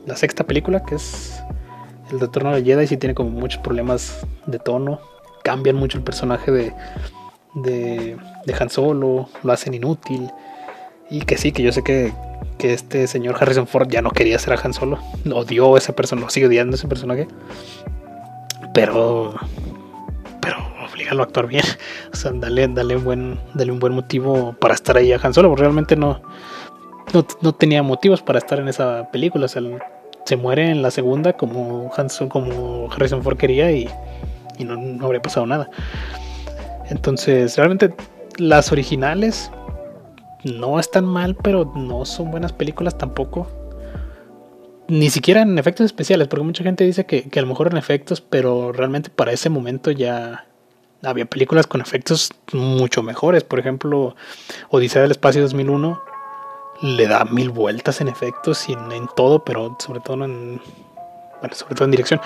la, 0.06 0.16
sexta 0.16 0.44
película, 0.44 0.84
que 0.84 0.96
es 0.96 1.42
El 2.12 2.20
Retorno 2.20 2.56
de 2.56 2.64
Jedi, 2.64 2.88
sí 2.88 2.98
tiene 2.98 3.16
como 3.16 3.30
muchos 3.30 3.62
problemas 3.62 4.26
de 4.46 4.60
tono. 4.60 5.00
Cambian 5.44 5.76
mucho 5.76 5.98
el 5.98 6.04
personaje 6.04 6.52
de, 6.52 6.74
de, 7.56 8.18
Han 8.60 8.70
Solo, 8.70 9.30
lo 9.44 9.52
hacen 9.52 9.74
inútil. 9.74 10.32
Y 11.10 11.22
que 11.22 11.38
sí, 11.38 11.52
que 11.52 11.64
yo 11.64 11.72
sé 11.72 11.84
que, 11.84 12.14
que 12.58 12.74
este 12.74 13.08
señor 13.08 13.38
Harrison 13.40 13.68
Ford 13.68 13.88
ya 13.90 14.02
no 14.02 14.12
quería 14.12 14.40
ser 14.40 14.54
a 14.54 14.62
Han 14.62 14.74
Solo. 14.74 15.00
Odió 15.34 15.76
a 15.76 15.78
esa 15.78 15.94
persona, 15.94 16.22
lo 16.22 16.30
sigue 16.30 16.48
odiando 16.48 16.76
ese 16.76 16.88
personaje. 16.88 17.28
Pero. 18.74 19.36
Pero 20.42 20.58
a 20.58 21.24
actuar 21.24 21.48
bien. 21.48 21.64
O 22.14 22.16
sea, 22.16 22.32
dale, 22.34 22.68
dale, 22.68 22.96
un 22.96 23.04
buen, 23.04 23.40
dale 23.54 23.72
un 23.72 23.80
buen 23.80 23.94
motivo 23.94 24.56
para 24.60 24.74
estar 24.74 24.98
ahí 24.98 25.14
a 25.14 25.20
Han 25.22 25.34
Solo. 25.34 25.50
Porque 25.50 25.62
realmente 25.62 25.96
no 25.96 26.22
no, 27.14 27.54
tenía 27.54 27.84
motivos 27.84 28.22
para 28.22 28.40
estar 28.40 28.60
en 28.60 28.68
esa 28.68 29.10
película. 29.12 29.46
O 29.46 29.48
sea, 29.48 29.62
se 30.28 30.36
muere 30.36 30.70
en 30.70 30.82
la 30.82 30.92
segunda 30.92 31.34
como 31.34 31.90
Hanson, 31.96 32.28
como 32.28 32.92
Harrison 32.92 33.24
Ford 33.24 33.38
quería 33.38 33.72
y, 33.72 33.90
no, 34.60 35.06
habría 35.06 35.22
pasado 35.22 35.46
nada. 35.46 35.70
Entonces, 36.90 37.56
realmente 37.56 37.94
las 38.38 38.74
originales 38.74 39.50
no 40.44 40.82
están 40.82 41.06
mal, 41.06 41.36
pero 41.36 41.72
no 41.76 42.04
son 42.04 42.30
buenas 42.30 42.52
películas 42.52 42.98
tampoco. 42.98 43.48
Ni 44.90 45.10
siquiera 45.10 45.44
en 45.44 45.58
efectos 45.58 45.86
especiales, 45.86 46.28
porque 46.28 46.44
mucha 46.44 46.64
gente 46.64 46.84
dice 46.84 47.06
que, 47.06 47.30
que 47.30 47.40
a 47.40 47.42
lo 47.42 47.48
mejor 47.48 47.68
en 47.72 47.78
efectos, 47.78 48.20
pero 48.20 48.74
realmente 48.74 49.10
para 49.10 49.32
ese 49.32 49.50
momento 49.50 49.92
ya 49.92 50.46
había 51.04 51.26
películas 51.26 51.68
con 51.68 51.80
efectos 51.80 52.32
mucho 52.52 53.02
mejores. 53.02 53.46
Por 53.46 53.60
ejemplo, 53.60 54.18
Odisea 54.72 55.04
del 55.04 55.12
Espacio 55.12 55.42
2001 55.42 56.02
le 56.82 57.08
da 57.08 57.26
mil 57.26 57.50
vueltas 57.50 58.02
en 58.02 58.08
efectos 58.08 58.70
y 58.70 58.74
en, 58.74 59.08
todo, 59.16 59.44
pero 59.44 59.76
sobre 59.80 60.00
todo 60.00 60.24
en. 60.26 60.62
Bueno, 61.40 61.56
sobre 61.56 61.76
todo 61.76 61.86
en 61.86 61.92
dirección. 61.92 62.20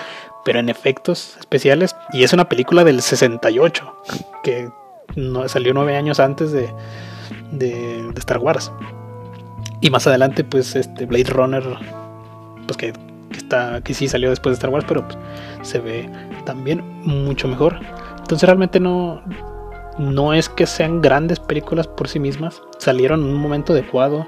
pero 0.44 0.58
en 0.58 0.68
efectos 0.68 1.36
especiales. 1.38 1.96
Y 2.12 2.24
es 2.24 2.32
una 2.32 2.48
película 2.48 2.84
del 2.84 3.02
68, 3.02 3.94
que 4.42 4.70
no, 5.16 5.48
salió 5.48 5.74
nueve 5.74 5.96
años 5.96 6.20
antes 6.20 6.52
de, 6.52 6.72
de, 7.52 8.12
Star 8.16 8.38
Wars. 8.38 8.72
Y 9.80 9.90
más 9.90 10.06
adelante, 10.06 10.44
pues, 10.44 10.76
este 10.76 11.06
Blade 11.06 11.30
Runner, 11.30 11.64
pues 12.66 12.76
que, 12.76 12.92
está, 13.36 13.80
que 13.82 13.94
sí 13.94 14.08
salió 14.08 14.30
después 14.30 14.52
de 14.52 14.54
Star 14.54 14.70
Wars, 14.70 14.84
pero 14.88 15.06
pues, 15.06 15.18
se 15.62 15.78
ve 15.78 16.08
también 16.44 16.82
mucho 17.04 17.48
mejor. 17.48 17.78
Entonces 18.18 18.46
realmente 18.46 18.80
no, 18.80 19.22
no 19.98 20.32
es 20.32 20.48
que 20.48 20.66
sean 20.66 21.00
grandes 21.00 21.40
películas 21.40 21.86
por 21.86 22.08
sí 22.08 22.18
mismas. 22.18 22.62
Salieron 22.78 23.20
en 23.20 23.26
un 23.26 23.40
momento 23.40 23.72
adecuado, 23.72 24.26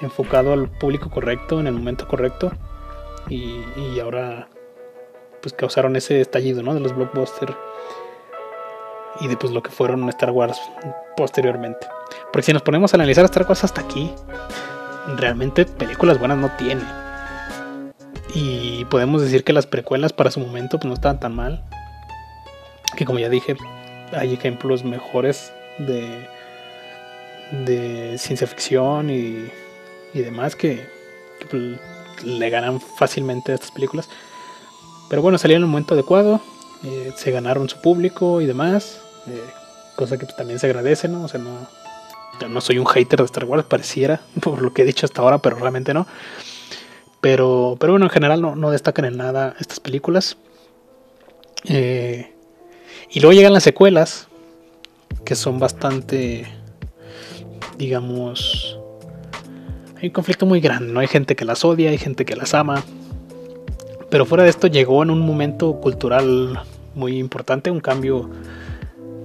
enfocado 0.00 0.52
al 0.52 0.68
público 0.68 1.10
correcto, 1.10 1.60
en 1.60 1.66
el 1.66 1.74
momento 1.74 2.06
correcto. 2.08 2.52
Y, 3.28 3.62
y 3.76 4.00
ahora 4.00 4.48
pues 5.40 5.52
causaron 5.52 5.96
ese 5.96 6.20
estallido, 6.20 6.62
¿no? 6.62 6.74
De 6.74 6.80
los 6.80 6.94
blockbusters 6.94 7.54
y 9.20 9.28
de 9.28 9.36
pues 9.36 9.52
lo 9.52 9.62
que 9.62 9.70
fueron 9.70 10.08
Star 10.08 10.30
Wars 10.30 10.60
posteriormente. 11.16 11.86
Porque 12.32 12.46
si 12.46 12.52
nos 12.52 12.62
ponemos 12.62 12.92
a 12.92 12.96
analizar 12.96 13.24
Star 13.26 13.46
Wars 13.46 13.64
hasta 13.64 13.80
aquí, 13.80 14.12
realmente 15.16 15.64
películas 15.64 16.18
buenas 16.18 16.38
no 16.38 16.50
tiene. 16.56 16.82
Y 18.34 18.84
podemos 18.86 19.22
decir 19.22 19.44
que 19.44 19.52
las 19.52 19.66
precuelas 19.66 20.12
para 20.12 20.30
su 20.30 20.40
momento 20.40 20.78
pues 20.78 20.88
no 20.88 20.94
estaban 20.94 21.20
tan 21.20 21.34
mal. 21.34 21.64
Que 22.96 23.04
como 23.04 23.18
ya 23.18 23.28
dije, 23.28 23.56
hay 24.12 24.34
ejemplos 24.34 24.84
mejores 24.84 25.52
de, 25.78 26.26
de 27.64 28.18
ciencia 28.18 28.46
ficción 28.46 29.10
y, 29.10 29.48
y 30.14 30.20
demás 30.20 30.56
que, 30.56 30.86
pues, 31.50 31.78
le 32.24 32.50
ganan 32.50 32.80
fácilmente 32.80 33.52
a 33.52 33.56
estas 33.56 33.72
películas. 33.72 34.08
Pero 35.10 35.20
bueno, 35.20 35.36
salieron 35.36 35.62
en 35.62 35.68
el 35.68 35.70
momento 35.70 35.94
adecuado, 35.94 36.40
eh, 36.84 37.12
se 37.16 37.30
ganaron 37.30 37.68
su 37.68 37.80
público 37.80 38.40
y 38.40 38.46
demás. 38.46 39.00
Eh, 39.26 39.40
cosa 39.96 40.16
que 40.16 40.24
pues, 40.24 40.36
también 40.36 40.58
se 40.58 40.66
agradece, 40.66 41.08
¿no? 41.08 41.24
O 41.24 41.28
sea, 41.28 41.40
no, 41.40 41.68
no 42.48 42.60
soy 42.60 42.78
un 42.78 42.86
hater 42.86 43.18
de 43.18 43.24
Star 43.24 43.44
Wars, 43.44 43.64
pareciera, 43.64 44.20
por 44.40 44.62
lo 44.62 44.72
que 44.72 44.82
he 44.82 44.84
dicho 44.84 45.06
hasta 45.06 45.22
ahora, 45.22 45.38
pero 45.38 45.56
realmente 45.56 45.92
no. 45.92 46.06
Pero, 47.20 47.76
pero 47.80 47.94
bueno, 47.94 48.06
en 48.06 48.10
general 48.10 48.42
no, 48.42 48.54
no 48.54 48.70
destacan 48.70 49.06
en 49.06 49.16
nada 49.16 49.56
estas 49.58 49.80
películas. 49.80 50.36
Eh, 51.64 52.32
y 53.10 53.20
luego 53.20 53.32
llegan 53.32 53.54
las 53.54 53.62
secuelas, 53.62 54.28
que 55.24 55.34
son 55.34 55.58
bastante, 55.58 56.46
digamos, 57.78 58.78
hay 59.96 60.08
un 60.08 60.12
conflicto 60.12 60.46
muy 60.46 60.60
grande, 60.60 60.92
¿no? 60.92 61.00
Hay 61.00 61.06
gente 61.06 61.36
que 61.36 61.44
las 61.44 61.64
odia, 61.64 61.90
hay 61.90 61.98
gente 61.98 62.24
que 62.24 62.36
las 62.36 62.54
ama. 62.54 62.82
Pero 64.10 64.26
fuera 64.26 64.44
de 64.44 64.50
esto 64.50 64.66
llegó 64.66 65.02
en 65.02 65.10
un 65.10 65.20
momento 65.20 65.80
cultural 65.80 66.60
muy 66.94 67.18
importante, 67.18 67.70
un 67.70 67.80
cambio 67.80 68.30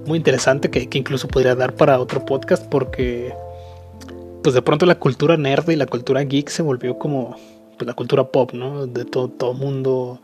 muy 0.06 0.18
interesante 0.18 0.70
que, 0.70 0.88
incluso 0.98 1.28
podría 1.28 1.54
dar 1.54 1.74
para 1.74 2.00
otro 2.00 2.24
podcast 2.24 2.66
porque 2.66 3.32
pues 4.42 4.54
de 4.54 4.62
pronto 4.62 4.86
la 4.86 4.94
cultura 4.94 5.36
nerd 5.36 5.68
y 5.68 5.76
la 5.76 5.86
cultura 5.86 6.22
geek 6.22 6.48
se 6.48 6.62
volvió 6.62 6.98
como 6.98 7.36
pues, 7.76 7.86
la 7.86 7.94
cultura 7.94 8.24
pop, 8.24 8.52
¿no? 8.52 8.86
De 8.86 9.04
todo, 9.04 9.28
todo 9.28 9.52
mundo 9.52 10.20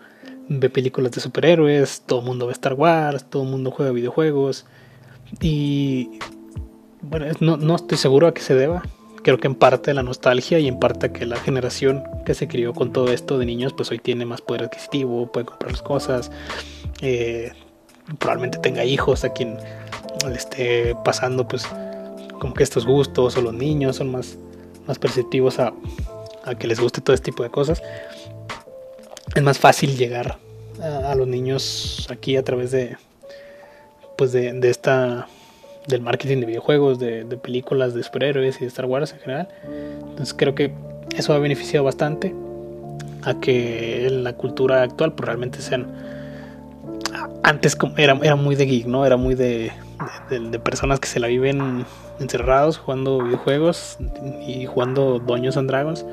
ve 0.49 0.71
películas 0.71 1.13
de 1.13 1.21
superhéroes, 1.21 2.03
todo 2.07 2.23
mundo 2.23 2.47
ve 2.47 2.53
Star 2.53 2.75
Wars, 2.75 3.25
todo 3.29 3.45
mundo 3.45 3.71
juega 3.71 3.93
videojuegos 3.93 4.65
y 5.41 6.19
bueno, 7.03 7.27
no, 7.41 7.57
no 7.57 7.77
estoy 7.77 7.99
seguro 7.99 8.27
a 8.27 8.35
qué 8.35 8.41
se 8.41 8.55
deba. 8.55 8.83
Creo 9.27 9.39
que 9.39 9.49
en 9.49 9.57
parte 9.57 9.93
la 9.93 10.05
nostalgia 10.05 10.61
y 10.61 10.69
en 10.69 10.79
parte 10.79 11.11
que 11.11 11.27
la 11.27 11.35
generación 11.35 12.05
que 12.25 12.33
se 12.33 12.47
crió 12.47 12.73
con 12.73 12.93
todo 12.93 13.09
esto 13.09 13.39
de 13.39 13.45
niños, 13.45 13.73
pues 13.73 13.91
hoy 13.91 13.99
tiene 13.99 14.25
más 14.25 14.41
poder 14.41 14.63
adquisitivo, 14.63 15.33
puede 15.33 15.47
comprar 15.47 15.73
las 15.73 15.83
cosas, 15.83 16.31
eh, 17.01 17.51
probablemente 18.21 18.59
tenga 18.59 18.85
hijos 18.85 19.25
a 19.25 19.33
quien 19.33 19.57
le 20.29 20.37
esté 20.37 20.95
pasando 21.05 21.49
pues 21.49 21.67
como 22.39 22.55
que 22.55 22.63
estos 22.63 22.87
gustos 22.87 23.37
o 23.37 23.41
los 23.41 23.53
niños 23.53 23.97
son 23.97 24.13
más, 24.13 24.39
más 24.87 24.97
perceptivos 25.01 25.59
a, 25.59 25.75
que 26.61 26.69
les 26.69 26.79
guste 26.79 27.01
todo 27.01 27.15
este 27.15 27.33
tipo 27.33 27.43
de 27.43 27.51
cosas. 27.51 27.83
Es 29.35 29.43
más 29.43 29.59
fácil 29.59 29.97
llegar 29.97 30.39
a, 30.81 31.17
los 31.17 31.27
niños 31.27 32.07
aquí 32.13 32.37
a 32.37 32.45
través 32.45 32.71
de 32.71 32.97
pues 34.17 34.31
de, 34.31 34.53
de, 34.53 34.71
esta 34.71 35.27
del 35.87 36.01
marketing 36.01 36.41
de 36.41 36.47
videojuegos, 36.47 36.99
de, 36.99 37.25
películas 37.43 37.95
de 37.95 38.03
superhéroes 38.03 38.57
y 38.57 38.61
de 38.61 38.67
Star 38.67 38.87
Wars 38.87 39.13
en 39.13 39.21
general. 39.21 39.49
Entonces 40.11 40.35
creo 40.37 40.55
que 40.55 40.73
eso 41.17 41.33
ha 41.33 41.39
beneficiado 41.39 41.85
bastante 41.85 42.35
a 43.23 43.39
que 43.41 44.09
la 44.11 44.35
cultura 44.35 44.83
actual 44.83 45.13
pues, 45.13 45.27
realmente 45.27 45.61
sean 45.61 45.87
antes 47.43 47.77
era, 47.97 48.19
era 48.23 48.37
muy 48.37 48.57
de 48.57 48.67
geek, 48.67 48.87
¿no? 48.87 49.07
Era 49.07 49.17
muy 49.17 49.35
de, 49.35 49.73
personas 50.65 51.01
que 51.01 51.09
se 51.09 51.21
la 51.21 51.29
viven 51.29 51.87
encerrados 52.19 52.79
jugando 52.79 53.23
videojuegos 53.23 53.99
y 54.47 54.67
jugando 54.67 55.19
Doños 55.21 55.57
and 55.57 55.69
Dragons. 55.69 56.05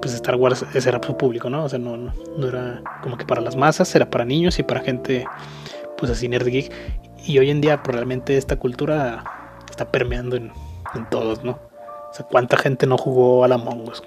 Pues 0.00 0.14
Star 0.14 0.34
Wars 0.34 0.64
ese 0.74 0.88
era 0.88 1.00
su 1.04 1.16
público, 1.16 1.48
¿no? 1.48 1.64
O 1.64 1.68
sea, 1.68 1.78
no, 1.78 1.96
no, 1.96 2.48
era 2.48 2.82
como 3.02 3.16
que 3.16 3.24
para 3.24 3.40
las 3.40 3.54
masas, 3.54 3.94
era 3.94 4.10
para 4.10 4.24
niños 4.24 4.58
y 4.58 4.62
para 4.62 4.80
gente, 4.80 5.26
pues 5.96 6.10
así 6.10 6.28
nerd 6.28 6.46
geek. 6.46 6.72
Y 7.24 7.38
hoy 7.38 7.50
en 7.50 7.60
día, 7.60 7.82
pues 7.82 7.94
realmente 7.94 8.36
esta 8.36 8.56
cultura 8.56 9.24
está 9.70 9.90
permeando 9.90 10.36
en, 10.36 10.50
todos, 11.10 11.42
¿no? 11.42 11.52
O 11.52 12.14
sea, 12.14 12.26
¿cuánta 12.26 12.56
gente 12.56 12.86
no 12.86 12.98
jugó 12.98 13.44
a 13.44 13.48
la 13.48 13.56
Us? 13.56 14.02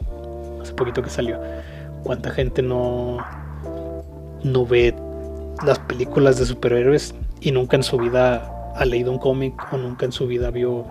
Hace 0.62 0.74
poquito 0.74 1.02
que 1.02 1.10
salió. 1.10 1.40
¿Cuánta 2.04 2.30
gente 2.30 2.62
no, 2.62 3.18
no 4.44 4.66
ve 4.66 4.94
las 5.66 5.80
películas 5.80 6.38
de 6.38 6.46
superhéroes 6.46 7.16
y 7.42 7.52
nunca 7.52 7.76
en 7.76 7.84
su 7.84 7.98
vida 7.98 8.52
ha 8.76 8.86
leído 8.86 9.12
un 9.12 9.18
cómic 9.18 9.54
o 9.72 9.78
nunca 9.78 10.06
en 10.06 10.12
su 10.12 10.28
vida 10.28 10.52
vio 10.52 10.86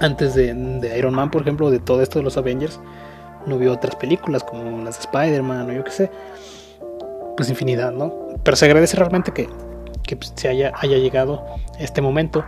antes 0.00 0.34
de, 0.34 0.94
Iron 0.96 1.14
Man, 1.14 1.30
por 1.30 1.42
ejemplo, 1.42 1.70
de 1.70 1.78
todo 1.78 2.02
esto 2.02 2.18
de 2.18 2.24
los 2.24 2.36
Avengers, 2.36 2.80
no 3.46 3.58
vio 3.58 3.72
otras 3.72 3.94
películas 3.96 4.42
como 4.42 4.82
las 4.82 4.96
de 4.96 5.00
Spider-Man 5.04 5.70
o 5.70 5.72
yo 5.72 5.84
qué 5.84 5.90
sé, 5.90 6.10
pues 7.36 7.50
infinidad, 7.50 7.92
¿no? 7.92 8.12
Pero 8.42 8.56
se 8.56 8.64
agradece 8.64 8.96
realmente 8.96 9.32
que, 9.32 9.48
que 10.10 10.16
pues, 10.16 10.32
se 10.34 10.48
haya, 10.48 10.72
haya 10.74 10.98
llegado 10.98 11.46
este 11.78 12.02
momento 12.02 12.44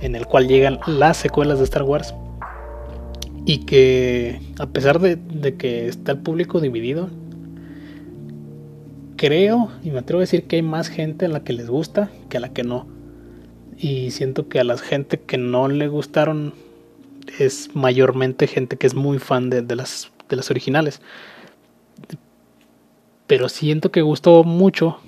en 0.00 0.16
el 0.16 0.26
cual 0.26 0.48
llegan 0.48 0.80
las 0.88 1.16
secuelas 1.16 1.58
de 1.58 1.64
Star 1.64 1.84
Wars 1.84 2.12
y 3.46 3.58
que 3.66 4.40
a 4.58 4.66
pesar 4.66 4.98
de, 4.98 5.14
de 5.14 5.54
que 5.54 5.86
está 5.86 6.10
el 6.10 6.18
público 6.18 6.60
dividido, 6.60 7.08
creo 9.16 9.70
y 9.84 9.92
me 9.92 10.00
atrevo 10.00 10.18
a 10.18 10.22
decir 10.22 10.48
que 10.48 10.56
hay 10.56 10.62
más 10.62 10.88
gente 10.88 11.26
a 11.26 11.28
la 11.28 11.44
que 11.44 11.52
les 11.52 11.70
gusta 11.70 12.10
que 12.28 12.38
a 12.38 12.40
la 12.40 12.52
que 12.52 12.64
no. 12.64 12.88
Y 13.76 14.10
siento 14.10 14.48
que 14.48 14.58
a 14.58 14.64
la 14.64 14.76
gente 14.76 15.20
que 15.20 15.38
no 15.38 15.68
le 15.68 15.86
gustaron 15.86 16.52
es 17.38 17.76
mayormente 17.76 18.48
gente 18.48 18.76
que 18.76 18.88
es 18.88 18.94
muy 18.96 19.20
fan 19.20 19.50
de, 19.50 19.62
las, 19.76 20.10
de 20.28 20.34
las 20.34 20.50
originales. 20.50 21.00
Pero 23.28 23.48
siento 23.48 23.92
que 23.92 24.02
gustó 24.02 24.42
mucho 24.42 24.98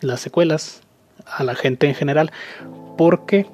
las 0.00 0.20
secuelas 0.20 0.80
a 1.26 1.44
la 1.44 1.54
gente 1.54 1.86
en 1.86 1.94
general 1.94 2.32
porque, 2.96 3.46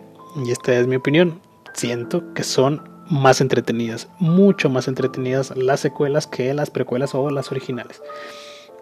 y 0.45 0.51
esta 0.51 0.75
es 0.75 0.87
mi 0.87 0.97
opinión, 0.97 1.41
siento 1.75 2.33
que 2.35 2.43
son 2.43 2.89
más 3.09 3.41
entretenidas, 3.41 4.09
mucho 4.19 4.71
más 4.71 4.87
entretenidas 4.87 5.57
las 5.57 5.81
secuelas 5.81 6.27
que 6.27 6.55
las 6.55 6.71
precuelas 6.71 7.15
o 7.15 7.31
las 7.31 7.51
originales 7.51 8.01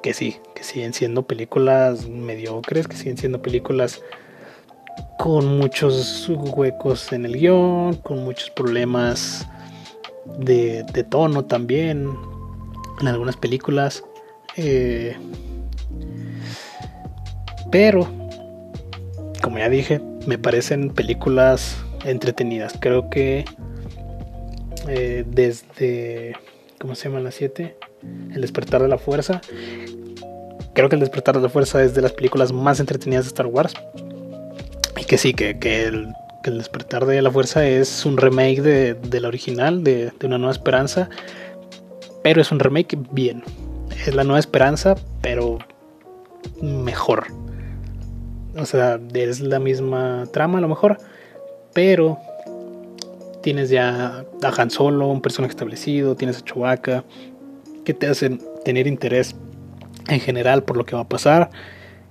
que 0.03 0.15
sí, 0.15 0.37
que 0.55 0.63
siguen 0.63 0.93
siendo 0.93 1.27
películas 1.27 2.09
mediocres, 2.09 2.87
que 2.89 2.97
siguen 2.97 3.19
siendo 3.19 3.43
películas 3.43 4.03
con 5.19 5.59
muchos 5.59 6.29
huecos 6.29 7.13
en 7.13 7.25
el 7.25 7.37
guion, 7.39 7.97
con 7.97 8.25
muchos 8.25 8.51
problemas 8.51 9.49
de, 10.39 10.85
tono 11.11 11.45
también 11.45 12.09
en 13.01 13.09
algunas 13.09 13.37
películas. 13.37 14.05
Eh, 14.57 15.17
pero, 17.71 18.09
como 19.49 19.61
ya 19.61 19.71
dije, 19.71 20.03
me 20.27 20.37
parecen 20.37 20.91
películas 20.91 21.79
entretenidas. 22.05 22.75
Creo 22.79 23.09
que 23.09 23.47
eh, 24.87 25.25
desde, 25.27 26.37
¿cómo 26.79 26.95
se 26.95 27.09
llama 27.09 27.21
las 27.21 27.37
7? 27.37 27.75
El 28.35 28.43
despertar 28.43 28.83
de 28.83 28.89
la 28.89 28.99
fuerza. 28.99 29.41
Creo 30.75 30.91
que 30.91 30.97
El 30.97 31.01
despertar 31.01 31.35
de 31.37 31.41
la 31.41 31.49
fuerza 31.49 31.83
es 31.83 31.95
de 31.95 32.03
las 32.03 32.13
películas 32.13 32.53
más 32.53 32.79
entretenidas 32.79 33.25
de 33.25 33.29
Star 33.29 33.47
Wars. 33.47 33.73
Y 35.01 35.05
que 35.07 35.17
sí, 35.17 35.33
que, 35.33 35.57
el, 35.87 36.13
despertar 36.45 37.07
de 37.07 37.23
la 37.23 37.31
fuerza 37.31 37.67
es 37.67 38.05
un 38.05 38.19
remake 38.19 38.61
de, 38.61 39.19
la 39.19 39.29
original, 39.29 39.83
de, 39.83 40.13
Una 40.25 40.37
Nueva 40.37 40.53
Esperanza. 40.53 41.09
Pero 42.23 42.43
es 42.43 42.53
un 42.53 42.61
remake 42.61 42.99
bien. 43.13 43.43
Es 44.07 44.15
la 44.15 44.25
Nueva 44.25 44.41
Esperanza, 44.41 44.95
pero 45.23 45.57
mejor. 46.61 47.48
O 48.61 48.67
sea, 48.67 49.01
es 49.15 49.41
la 49.41 49.59
misma 49.59 50.27
trama 50.33 50.59
a 50.59 50.61
lo 50.61 50.69
mejor. 50.69 50.99
Pero 51.75 52.19
tienes 53.43 53.71
ya 53.71 54.25
a 54.43 54.63
Han 54.63 54.71
Solo, 54.71 55.09
un 55.09 55.23
personaje 55.23 55.51
establecido, 55.51 56.17
tienes 56.17 56.39
a 56.39 56.45
Chewbacca, 56.45 57.05
que 57.85 57.95
te 57.95 58.07
hacen 58.07 58.41
tener 58.65 58.87
interés 58.87 59.35
en 60.09 60.21
general 60.21 60.65
por 60.65 60.77
lo 60.77 60.85
que 60.85 60.97
va 60.97 61.03
a 61.03 61.09
pasar. 61.09 61.51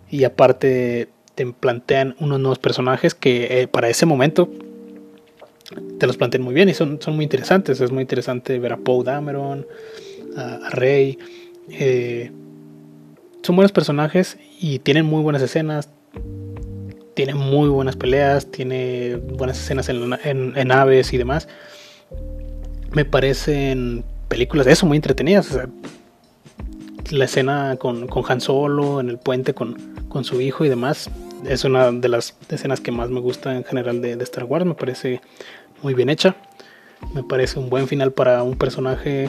y 0.10 0.24
aparte 0.24 1.10
te 1.36 1.46
plantean 1.46 2.16
unos 2.20 2.40
nuevos 2.40 2.58
personajes 2.58 3.14
que 3.14 3.62
eh, 3.62 3.68
para 3.68 3.90
ese 3.90 4.08
momento 4.08 4.50
te 6.00 6.08
los 6.08 6.18
plantean 6.18 6.44
muy 6.44 6.56
bien 6.56 6.70
y 6.70 6.74
son, 6.74 7.00
son 7.02 7.16
muy 7.16 7.24
interesantes. 7.24 7.80
Es 7.82 7.92
muy 7.92 8.02
interesante 8.02 8.58
ver 8.58 8.74
a 8.74 8.78
Poe 8.78 9.04
Dameron, 9.04 9.68
a, 10.36 10.70
Rey. 10.72 11.20
Eh, 11.70 12.32
son 13.44 13.56
buenos 13.56 13.72
personajes 13.72 14.38
y 14.60 14.80
tienen 14.80 15.06
muy 15.06 15.22
buenas 15.22 15.42
escenas. 15.42 15.90
Tienen 17.18 17.38
muy 17.38 17.68
buenas 17.68 17.96
peleas, 17.96 18.46
tiene 18.52 19.16
buenas 19.16 19.58
escenas 19.58 19.90
en, 19.90 20.14
en, 20.24 20.72
aves 20.72 21.12
y 21.14 21.18
demás. 21.18 21.48
Me 22.92 23.06
parecen 23.06 24.04
películas 24.28 24.68
de 24.68 24.74
eso 24.74 24.86
muy 24.86 24.98
entretenidas. 24.98 25.58
la 27.10 27.26
escena 27.26 27.76
con, 27.80 28.08
con 28.08 28.24
Han 28.30 28.40
Solo 28.40 29.00
en 29.00 29.10
el 29.10 29.18
puente 29.18 29.56
con, 29.56 29.78
con 30.10 30.26
su 30.26 30.40
hijo 30.42 30.64
y 30.64 30.70
demás 30.70 31.10
es 31.44 31.64
una 31.64 31.92
de 31.92 32.08
las 32.08 32.36
escenas 32.50 32.82
que 32.82 32.92
más 32.92 33.10
me 33.10 33.20
gusta 33.20 33.56
en 33.56 33.64
general 33.64 34.00
de, 34.00 34.12
Star 34.24 34.44
Wars. 34.44 34.64
Me 34.64 34.76
parece 34.76 35.20
muy 35.82 35.96
bien 35.96 36.10
hecha. 36.10 36.36
Me 37.16 37.24
parece 37.24 37.58
un 37.58 37.72
buen 37.72 37.88
final 37.88 38.12
para 38.12 38.44
un 38.44 38.60
personaje 38.60 39.28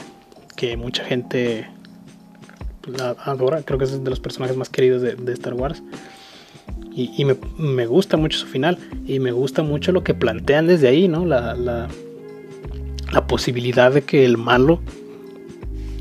que 0.56 0.76
mucha 0.76 1.04
gente 1.04 1.66
pues, 2.82 3.00
adora. 3.00 3.62
Creo 3.62 3.78
que 3.78 3.86
es 3.86 4.04
de 4.04 4.10
los 4.10 4.20
personajes 4.20 4.58
más 4.58 4.68
queridos 4.68 5.00
de, 5.00 5.32
Star 5.32 5.54
Wars. 5.54 5.82
Y, 7.00 7.24
me, 7.24 7.86
gusta 7.86 8.16
mucho 8.16 8.38
su 8.38 8.46
final. 8.48 8.76
Y 9.06 9.20
me 9.20 9.30
gusta 9.30 9.62
mucho 9.62 9.92
lo 9.92 10.02
que 10.02 10.14
plantean 10.14 10.66
desde 10.66 10.88
ahí, 10.88 11.06
¿no? 11.06 11.24
La, 11.24 11.54
la, 11.54 11.88
posibilidad 13.28 13.92
de 13.92 14.02
que 14.02 14.24
el 14.24 14.36
malo 14.36 14.80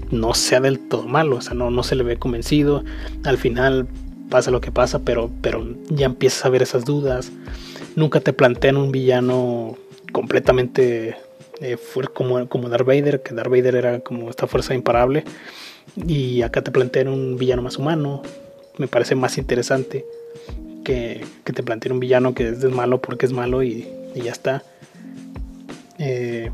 no 0.09 0.33
sea 0.33 0.59
del 0.59 0.79
todo 0.79 1.07
malo. 1.07 1.35
O 1.35 1.41
sea, 1.41 1.53
no, 1.53 1.69
no 1.69 1.83
se 1.83 1.95
le 1.95 2.03
ve 2.03 2.17
convencido. 2.17 2.83
Al 3.23 3.37
final 3.37 3.87
pasa 4.31 4.49
lo 4.49 4.59
que 4.59 4.71
pasa, 4.71 4.99
pero, 4.99 5.29
pero 5.41 5.67
ya 5.89 6.07
empiezas 6.07 6.45
a 6.45 6.49
ver 6.49 6.63
esas 6.63 6.83
dudas. 6.83 7.31
Nunca 7.95 8.19
te 8.19 8.33
plantean 8.33 8.77
un 8.77 8.91
villano 8.91 9.77
completamente 10.11 11.15
eh, 11.61 11.77
como, 12.11 12.49
como 12.49 12.69
Darth 12.69 12.87
Vader, 12.87 13.21
que 13.21 13.35
Darth 13.35 13.51
Vader 13.51 13.75
era 13.75 13.99
como 13.99 14.31
esta 14.31 14.47
fuerza 14.47 14.73
imparable. 14.73 15.25
Y 16.07 16.41
acá 16.41 16.63
te 16.63 16.71
plantean 16.71 17.07
un 17.07 17.37
villano 17.37 17.61
más 17.61 17.77
humano. 17.77 18.23
Me 18.79 18.87
parece 18.87 19.13
más 19.13 19.37
interesante 19.37 20.05
que, 20.83 21.25
te 21.43 21.63
planteen 21.63 21.93
un 21.93 21.99
villano 21.99 22.33
que 22.33 22.49
es 22.49 22.63
malo 22.65 23.01
porque 23.01 23.25
es 23.25 23.33
malo 23.33 23.63
y, 23.63 23.87
ya 24.15 24.31
está. 24.31 24.63
Eh, 25.99 26.49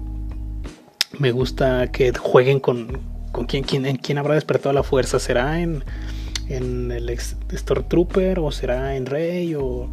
me 1.20 1.32
gusta 1.32 1.92
que 1.92 2.12
jueguen 2.14 2.60
con, 2.60 3.00
con 3.32 3.46
quién, 3.46 4.18
habrá 4.18 4.36
despertado 4.36 4.74
la 4.74 4.84
fuerza. 4.84 5.20
¿Será 5.20 5.62
en, 5.62 5.84
en 6.50 6.92
el 6.92 7.18
Stormtrooper 7.18 8.40
o 8.40 8.52
será 8.52 8.96
en 8.96 9.06
Rey 9.06 9.56
o 9.56 9.90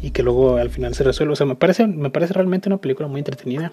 y 0.00 0.10
que 0.10 0.22
luego 0.22 0.56
al 0.56 0.70
final 0.70 0.94
se 0.94 1.04
resuelve. 1.04 1.32
O 1.32 1.36
sea, 1.36 1.46
me 1.46 1.56
parece, 1.56 1.86
me 1.86 2.10
parece 2.10 2.34
realmente 2.34 2.68
una 2.68 2.78
película 2.78 3.08
muy 3.08 3.18
entretenida. 3.18 3.72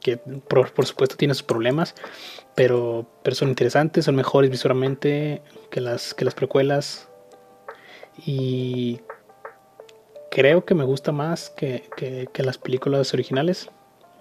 Que 0.00 0.16
por, 0.16 0.86
supuesto 0.86 1.16
tiene 1.16 1.34
sus 1.34 1.42
problemas, 1.42 1.94
pero, 2.54 3.06
pero 3.22 3.36
son 3.36 3.50
interesantes, 3.50 4.06
son 4.06 4.16
mejores 4.16 4.50
visualmente 4.50 5.42
que 5.70 5.82
las, 5.82 6.14
que 6.14 6.24
las 6.24 6.34
precuelas. 6.34 7.09
Y 8.26 9.00
creo 10.30 10.64
que 10.64 10.74
me 10.74 10.84
gusta 10.84 11.12
más 11.12 11.50
que, 11.50 11.84
que, 11.96 12.42
las 12.42 12.58
películas 12.58 13.12
originales, 13.14 13.70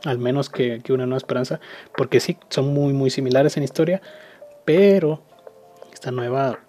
al 0.06 0.18
menos 0.18 0.50
que, 0.50 0.82
que, 0.84 0.94
Una 0.94 1.06
Nueva 1.06 1.18
Esperanza, 1.18 1.60
porque 1.96 2.20
sí, 2.20 2.38
son 2.50 2.74
muy, 2.74 2.94
muy 2.94 3.10
similares 3.10 3.58
en 3.58 3.64
historia, 3.64 4.02
pero 4.66 5.22
esta 5.94 6.12
nueva 6.12 6.60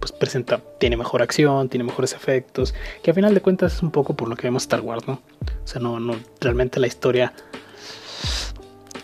pues 0.00 0.12
presenta, 0.12 0.60
tiene 0.78 0.96
mejor 0.96 1.22
acción, 1.22 1.68
tiene 1.68 1.84
mejores 1.84 2.12
efectos, 2.12 2.74
que 3.02 3.10
a 3.10 3.14
final 3.14 3.34
de 3.34 3.40
cuentas 3.40 3.74
es 3.74 3.82
un 3.82 3.90
poco 3.90 4.14
por 4.14 4.28
lo 4.28 4.36
que 4.36 4.46
vemos 4.46 4.62
Star 4.62 4.80
Wars, 4.80 5.06
¿no? 5.06 5.14
O 5.64 5.66
sea, 5.66 5.80
no, 5.80 6.00
no, 6.00 6.16
realmente 6.40 6.80
la 6.80 6.86
historia 6.86 7.32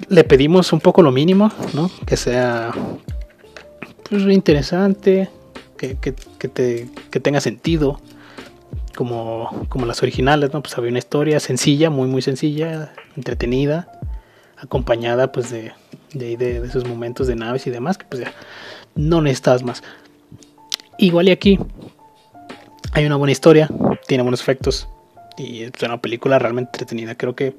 le 0.09 0.25
pedimos 0.25 0.73
un 0.73 0.81
poco 0.81 1.03
lo 1.03 1.13
mínimo, 1.13 1.51
¿no? 1.75 1.91
Que 2.07 2.17
sea 2.17 2.73
pues, 4.09 4.23
interesante, 4.23 5.29
que, 6.01 6.13
te, 6.13 6.89
que 7.11 7.21
tenga 7.21 7.41
sentido, 7.41 8.01
como, 8.97 9.67
como 9.69 9.87
las 9.87 10.03
originales, 10.03 10.53
¿no? 10.53 10.63
Pues 10.63 10.77
había 10.79 10.91
una 10.91 10.99
historia 10.99 11.41
sencilla, 11.41 11.91
muy, 11.91 12.09
muy 12.09 12.23
sencilla, 12.23 12.93
entretenida, 13.17 14.01
acompañada 14.57 15.33
pues 15.33 15.51
de, 15.51 15.73
de, 16.13 16.37
de, 16.37 16.67
esos 16.67 16.87
momentos 16.87 17.27
de 17.27 17.37
naves 17.37 17.67
y 17.67 17.71
demás, 17.71 17.99
que 17.99 18.07
pues 18.07 18.23
ya 18.23 18.33
no 18.95 19.21
necesitas 19.21 19.63
más. 19.63 19.83
Igual 20.99 21.29
y 21.29 21.33
aquí 21.33 21.59
hay 22.93 23.07
una 23.07 23.17
buena 23.17 23.33
historia, 23.33 23.69
tiene 24.07 24.23
buenos 24.23 24.41
efectos 24.41 24.89
y 25.37 25.65
es 25.65 25.73
una 25.83 26.01
película 26.01 26.39
realmente 26.39 26.71
entretenida. 26.73 27.17
Creo 27.17 27.35
que 27.35 27.57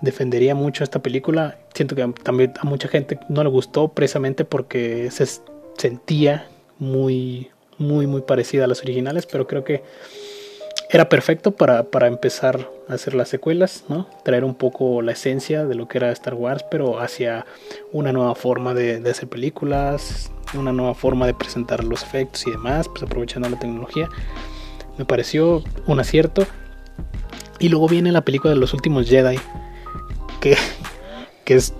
defendería 0.00 0.54
mucho 0.54 0.84
esta 0.84 1.02
película. 1.02 1.58
Siento 1.74 1.96
que 1.96 2.06
también 2.22 2.52
a 2.60 2.64
mucha 2.64 2.88
gente 2.88 3.18
no 3.28 3.42
le 3.42 3.50
gustó 3.50 3.88
precisamente 3.88 4.44
porque 4.44 5.10
se 5.10 5.26
sentía 5.76 6.46
muy, 6.78 7.50
muy, 7.78 8.06
muy 8.06 8.22
parecida 8.22 8.64
a 8.64 8.66
las 8.66 8.80
originales, 8.82 9.26
pero 9.26 9.46
creo 9.46 9.64
que 9.64 9.82
era 10.90 11.08
perfecto 11.08 11.52
para, 11.52 11.86
empezar 12.06 12.70
a 12.88 12.94
hacer 12.94 13.14
las 13.14 13.28
secuelas, 13.28 13.84
¿no? 13.88 14.08
Traer 14.24 14.44
un 14.44 14.54
poco 14.54 15.02
la 15.02 15.12
esencia 15.12 15.66
de 15.66 15.74
lo 15.74 15.86
que 15.86 15.98
era 15.98 16.10
Star 16.12 16.34
Wars, 16.34 16.64
pero 16.70 17.00
hacia 17.00 17.44
una 17.92 18.12
nueva 18.12 18.34
forma 18.34 18.74
de, 18.74 19.00
de 19.00 19.10
hacer 19.10 19.28
películas, 19.28 20.30
una 20.54 20.72
nueva 20.72 20.94
forma 20.94 21.26
de 21.26 21.34
presentar 21.34 21.84
los 21.84 22.02
efectos 22.02 22.46
y 22.46 22.50
demás, 22.50 22.88
pues 22.88 23.02
aprovechando 23.02 23.50
la 23.50 23.58
tecnología. 23.58 24.08
Me 24.96 25.04
pareció 25.04 25.62
un 25.86 26.00
acierto. 26.00 26.46
Y 27.60 27.68
luego 27.68 27.88
viene 27.88 28.12
la 28.12 28.22
película 28.22 28.54
de 28.54 28.60
los 28.60 28.72
últimos 28.72 29.08
Jedi, 29.08 29.38
que, 30.40 30.56
que 31.44 31.54
es 31.54 31.74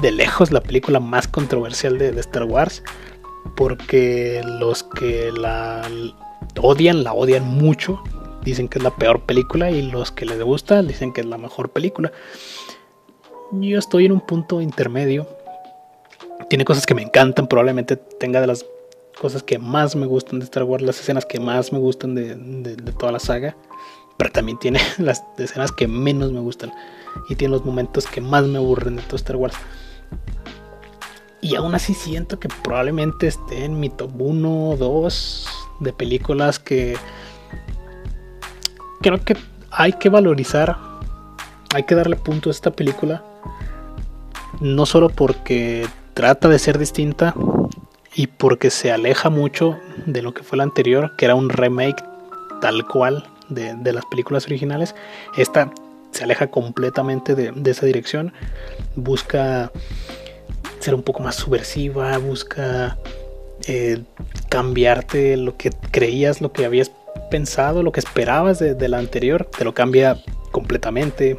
de 0.00 0.12
lejos 0.12 0.50
la 0.50 0.60
película 0.60 1.00
más 1.00 1.26
controversial 1.28 1.98
de, 1.98 2.08
Star 2.20 2.44
Wars, 2.44 2.82
porque 3.54 4.42
los 4.44 4.82
que 4.82 5.30
la 5.32 5.88
odian, 6.60 7.04
la 7.04 7.12
odian 7.12 7.44
mucho, 7.44 8.02
dicen 8.42 8.68
que 8.68 8.78
es 8.78 8.84
la 8.84 8.94
peor 8.94 9.22
película, 9.22 9.70
y 9.70 9.82
los 9.82 10.12
que 10.12 10.26
les 10.26 10.42
gusta 10.42 10.82
dicen 10.82 11.12
que 11.12 11.20
es 11.20 11.26
la 11.26 11.38
mejor 11.38 11.70
película. 11.70 12.12
Yo 13.52 13.78
estoy 13.78 14.06
en 14.06 14.12
un 14.12 14.20
punto 14.20 14.60
intermedio, 14.60 15.28
tiene 16.48 16.64
cosas 16.64 16.86
que 16.86 16.94
me 16.94 17.02
encantan, 17.02 17.46
probablemente 17.46 17.96
tenga 17.96 18.40
de 18.40 18.46
las 18.46 18.66
cosas 19.20 19.42
que 19.42 19.58
más 19.58 19.96
me 19.96 20.06
gustan 20.06 20.38
de 20.38 20.44
Star 20.44 20.64
Wars, 20.64 20.82
las 20.82 21.00
escenas 21.00 21.24
que 21.24 21.40
más 21.40 21.72
me 21.72 21.78
gustan 21.78 22.14
de, 22.14 22.76
toda 22.98 23.12
la 23.12 23.18
saga, 23.18 23.56
pero 24.16 24.30
también 24.30 24.58
tiene 24.58 24.80
las 24.98 25.22
escenas 25.38 25.72
que 25.72 25.88
menos 25.88 26.32
me 26.32 26.40
gustan 26.40 26.72
y 27.28 27.34
tiene 27.34 27.52
los 27.52 27.64
momentos 27.64 28.06
que 28.06 28.20
más 28.20 28.44
me 28.46 28.58
aburren 28.58 28.96
de 28.96 29.02
todo 29.02 29.16
Star 29.16 29.36
Wars. 29.36 29.54
Y 31.40 31.54
aún 31.54 31.74
así 31.74 31.94
siento 31.94 32.40
que 32.40 32.48
probablemente 32.48 33.26
esté 33.26 33.64
en 33.64 33.78
mi 33.78 33.90
top 33.90 34.10
1 34.18 34.70
o 34.70 34.76
2 34.76 35.48
de 35.80 35.92
películas 35.92 36.58
que 36.58 36.96
creo 39.00 39.22
que 39.24 39.36
hay 39.70 39.92
que 39.92 40.08
valorizar, 40.08 40.76
hay 41.74 41.84
que 41.84 41.94
darle 41.94 42.16
punto 42.16 42.50
a 42.50 42.52
esta 42.52 42.70
película, 42.70 43.22
no 44.60 44.86
solo 44.86 45.10
porque 45.10 45.86
trata 46.14 46.48
de 46.48 46.58
ser 46.58 46.78
distinta 46.78 47.34
y 48.14 48.26
porque 48.26 48.70
se 48.70 48.90
aleja 48.90 49.28
mucho 49.28 49.78
de 50.06 50.22
lo 50.22 50.32
que 50.32 50.42
fue 50.42 50.56
la 50.56 50.64
anterior, 50.64 51.14
que 51.16 51.26
era 51.26 51.34
un 51.34 51.50
remake 51.50 52.02
tal 52.60 52.86
cual 52.86 53.28
de, 53.48 53.92
las 53.92 54.04
películas 54.06 54.46
originales. 54.46 54.94
Esta 55.36 55.70
se 56.10 56.24
aleja 56.24 56.46
completamente 56.46 57.34
de, 57.34 57.70
esa 57.70 57.84
dirección, 57.84 58.32
busca 58.94 59.70
ser 60.86 60.94
un 60.94 61.02
poco 61.02 61.20
más 61.20 61.34
subversiva, 61.34 62.16
busca 62.18 62.96
eh, 63.66 64.04
cambiarte 64.48 65.36
lo 65.36 65.56
que 65.56 65.70
creías, 65.90 66.40
lo 66.40 66.52
que 66.52 66.64
habías 66.64 66.92
pensado, 67.28 67.82
lo 67.82 67.90
que 67.90 67.98
esperabas 67.98 68.60
de, 68.60 68.88
la 68.88 68.98
anterior, 68.98 69.46
te 69.46 69.64
lo 69.64 69.74
cambia 69.74 70.22
completamente. 70.52 71.38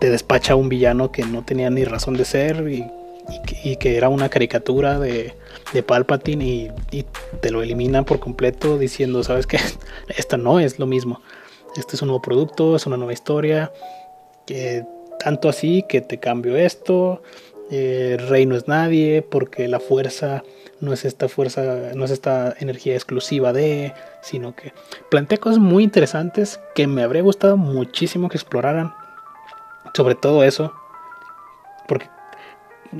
Te 0.00 0.10
despacha 0.10 0.54
a 0.54 0.56
un 0.56 0.68
villano 0.68 1.12
que 1.12 1.22
no 1.22 1.44
tenía 1.44 1.70
ni 1.70 1.84
razón 1.84 2.14
de 2.14 2.24
ser 2.24 2.66
y 2.68 3.76
que, 3.76 3.96
era 3.96 4.08
una 4.08 4.28
caricatura 4.28 4.98
de, 4.98 5.36
de 5.72 5.82
Palpatine 5.84 6.72
y, 6.90 7.04
te 7.40 7.50
lo 7.52 7.62
eliminan 7.62 8.04
por 8.04 8.18
completo 8.18 8.76
diciendo, 8.76 9.22
sabes 9.22 9.46
que 9.46 9.60
esta 10.16 10.36
no 10.36 10.58
es 10.58 10.80
lo 10.80 10.86
mismo, 10.86 11.22
este 11.76 11.94
es 11.94 12.02
un 12.02 12.08
nuevo 12.08 12.22
producto, 12.22 12.74
es 12.74 12.86
una 12.86 12.96
nueva 12.96 13.12
historia, 13.12 13.70
tanto 15.20 15.48
así 15.48 15.84
que 15.88 16.00
te 16.00 16.18
cambio 16.18 16.56
esto, 16.56 17.22
eh, 17.70 18.16
Rey 18.28 18.46
no 18.46 18.56
es 18.56 18.66
nadie 18.68 19.22
porque 19.22 19.68
la 19.68 19.80
fuerza 19.80 20.42
no 20.80 20.92
es 20.92 21.04
esta 21.04 21.28
fuerza, 21.28 21.92
no 21.94 22.04
es 22.04 22.10
esta 22.10 22.54
energía 22.58 22.94
exclusiva 22.94 23.52
de, 23.52 23.92
sino 24.22 24.56
que 24.56 24.72
plantea 25.10 25.38
cosas 25.38 25.58
muy 25.58 25.84
interesantes 25.84 26.60
que 26.74 26.86
me 26.86 27.02
habría 27.02 27.22
gustado 27.22 27.56
muchísimo 27.56 28.28
que 28.28 28.38
exploraran. 28.38 28.94
Sobre 29.94 30.14
todo 30.14 30.44
eso, 30.44 30.72
porque 31.86 32.08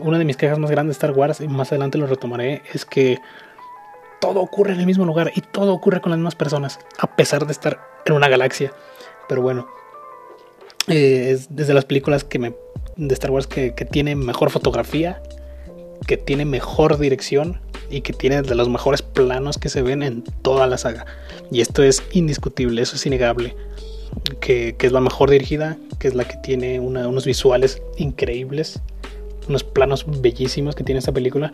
una 0.03 0.19
de 0.19 0.25
mis 0.25 0.37
quejas 0.37 0.59
más 0.59 0.71
grandes 0.71 0.97
de 0.97 0.99
Star 0.99 1.17
Wars, 1.17 1.41
y 1.41 1.49
más 1.49 1.73
adelante 1.73 1.99
lo 1.99 2.07
retomaré, 2.07 2.63
es 2.73 2.85
que 2.85 3.19
todo 4.21 4.41
ocurre 4.41 4.75
en 4.75 4.81
el 4.81 4.87
mismo 4.87 5.05
lugar 5.05 5.33
y 5.35 5.41
todo 5.41 5.73
ocurre 5.73 6.01
con 6.01 6.11
las 6.11 6.19
mismas 6.19 6.35
personas, 6.35 6.79
a 6.99 7.17
pesar 7.17 7.47
de 7.47 7.53
estar 7.53 7.81
en 8.05 8.15
una 8.15 8.29
galaxia. 8.29 8.73
Pero 9.29 9.43
bueno, 9.43 9.69
eh, 10.89 11.31
es 11.31 11.55
desde 11.55 11.75
las 11.75 11.85
películas 11.85 12.25
que 12.25 12.39
me, 12.39 12.55
de 13.09 13.15
Star 13.15 13.31
Wars 13.31 13.47
que, 13.47 13.73
tiene 13.91 14.15
mejor 14.15 14.51
fotografía, 14.51 15.23
que 16.07 16.17
tiene 16.17 16.45
mejor 16.45 16.99
dirección 16.99 17.61
y 17.91 18.03
que 18.03 18.13
tiene 18.13 18.43
de 18.43 18.55
los 18.55 18.69
mejores 18.69 19.03
planos 19.03 19.59
que 19.59 19.69
se 19.69 19.83
ven 19.83 20.03
en 20.03 20.23
toda 20.43 20.67
la 20.67 20.79
saga. 20.79 21.07
Y 21.51 21.61
esto 21.61 21.83
es 21.83 22.03
indiscutible, 22.13 22.83
eso 22.83 22.97
es 22.97 23.07
innegable. 23.07 23.57
Que, 24.41 24.75
que 24.77 24.87
es 24.87 24.93
la 24.93 25.01
mejor 25.01 25.31
dirigida, 25.31 25.79
que 25.99 26.09
es 26.09 26.15
la 26.15 26.25
que 26.25 26.37
tiene 26.37 26.81
unos 26.81 27.25
visuales 27.25 27.81
increíbles, 27.97 28.81
unos 29.49 29.65
planos 29.65 30.05
bellísimos 30.21 30.75
que 30.75 30.85
tiene 30.85 30.99
esta 30.99 31.13
película. 31.13 31.53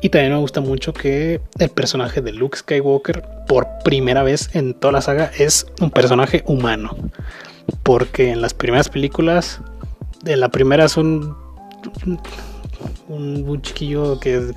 Y 0.00 0.10
también 0.10 0.32
me 0.32 0.38
gusta 0.38 0.60
mucho 0.60 0.92
que 0.92 1.40
el 1.58 1.68
personaje 1.70 2.20
de 2.20 2.32
Luke 2.32 2.58
Skywalker, 2.58 3.24
por 3.46 3.66
primera 3.84 4.22
vez 4.22 4.54
en 4.54 4.74
toda 4.74 4.92
la 4.92 5.00
saga, 5.00 5.30
es 5.38 5.66
un 5.80 5.90
personaje 5.90 6.44
humano. 6.46 6.96
Porque 7.82 8.30
en 8.30 8.42
las 8.42 8.54
primeras 8.54 8.88
películas, 8.88 9.60
en 10.24 10.40
la 10.40 10.48
primera 10.48 10.84
es 10.84 10.96
un, 10.96 11.36
un, 13.08 13.62
chiquillo 13.62 14.18
que, 14.20 14.52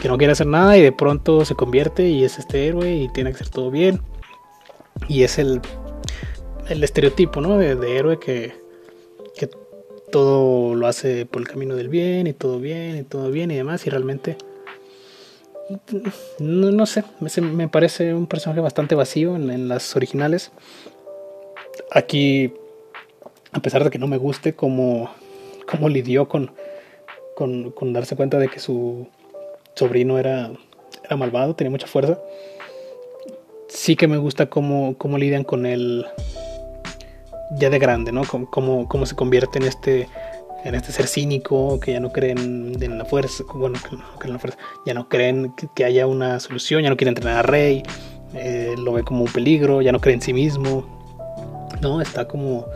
que 0.00 0.08
no 0.08 0.18
quiere 0.18 0.32
hacer 0.32 0.46
nada 0.46 0.76
y 0.76 0.82
de 0.82 0.92
pronto 0.92 1.44
se 1.44 1.54
convierte 1.54 2.08
y 2.08 2.24
es 2.24 2.38
este 2.38 2.66
héroe 2.66 2.94
y 2.94 3.08
tiene 3.08 3.30
que 3.30 3.36
hacer 3.36 3.48
todo 3.48 3.70
bien. 3.70 4.00
Y 5.08 5.22
es 5.22 5.38
el, 5.38 5.60
el 6.68 6.84
estereotipo, 6.84 7.40
¿no? 7.40 7.58
De, 7.58 7.74
de 7.74 7.96
héroe 7.96 8.18
que, 8.18 8.54
que 9.36 9.48
todo 10.12 10.74
lo 10.74 10.86
hace 10.86 11.26
por 11.26 11.42
el 11.42 11.48
camino 11.48 11.74
del 11.74 11.88
bien 11.88 12.26
y 12.26 12.32
todo 12.32 12.58
bien 12.60 12.96
y 12.98 13.02
todo 13.02 13.30
bien 13.30 13.50
y 13.50 13.56
demás. 13.56 13.86
Y 13.86 13.90
realmente 13.90 14.36
no, 16.38 16.70
no 16.70 16.86
sé, 16.86 17.04
me, 17.40 17.68
parece 17.68 18.14
un 18.14 18.26
personaje 18.26 18.60
bastante 18.60 18.94
vacío 18.94 19.36
en, 19.36 19.68
las 19.68 19.94
originales. 19.94 20.50
Aquí, 21.92 22.52
a 23.52 23.60
pesar 23.60 23.84
de 23.84 23.90
que 23.90 23.98
no 23.98 24.06
me 24.06 24.16
guste 24.16 24.54
cómo, 24.54 25.10
cómo 25.68 25.88
lidió 25.88 26.28
con, 26.28 26.52
con, 27.34 27.92
darse 27.92 28.16
cuenta 28.16 28.38
de 28.38 28.48
que 28.48 28.60
su 28.60 29.08
sobrino 29.74 30.18
era, 30.18 30.50
era 31.04 31.16
malvado, 31.16 31.54
tenía 31.54 31.70
mucha 31.70 31.86
fuerza, 31.86 32.18
sí 33.68 33.96
que 33.96 34.08
me 34.08 34.18
gusta 34.18 34.46
cómo, 34.50 34.96
cómo 34.98 35.18
lidian 35.18 35.44
con 35.44 35.66
él 35.66 36.06
ya 37.56 37.70
de 37.70 37.78
grande, 37.78 38.12
¿no? 38.12 38.22
Cómo, 38.24 38.88
cómo 38.88 39.06
se 39.06 39.16
convierte 39.16 39.58
en 39.58 39.64
este 39.64 40.08
en 40.64 40.74
este 40.74 40.92
ser 40.92 41.06
cínico, 41.06 41.80
que 41.80 41.92
ya 41.92 42.00
no 42.00 42.12
creen 42.12 42.76
en 42.80 42.98
la 42.98 43.04
fuerza, 43.04 43.44
bueno, 43.54 43.78
no 43.92 44.18
creen 44.18 44.38
en 44.42 44.52
ya 44.84 44.94
no 44.94 45.08
creen 45.08 45.54
que, 45.74 45.84
haya 45.84 46.06
una 46.06 46.40
solución, 46.40 46.82
ya 46.82 46.90
no 46.90 46.96
quiere 46.96 47.10
entrenar 47.10 47.38
a 47.38 47.42
Rey, 47.42 47.82
eh, 48.34 48.74
lo 48.78 48.92
ve 48.92 49.02
como 49.02 49.24
un 49.24 49.32
peligro, 49.32 49.82
ya 49.82 49.92
no 49.92 50.00
cree 50.00 50.14
en 50.14 50.22
sí 50.22 50.32
mismo, 50.32 50.84
¿no? 51.80 52.00
Está 52.00 52.28
como... 52.28 52.66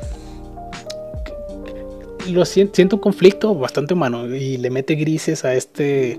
Lo 2.29 2.45
siento, 2.45 2.75
siento 2.75 2.97
un 2.97 3.03
conflicto 3.03 3.55
bastante 3.55 3.95
humano 3.95 4.27
y 4.35 4.57
le 4.57 4.71
mete 4.71 4.95
grises 4.95 5.45
a 5.45 5.55
este 5.55 6.19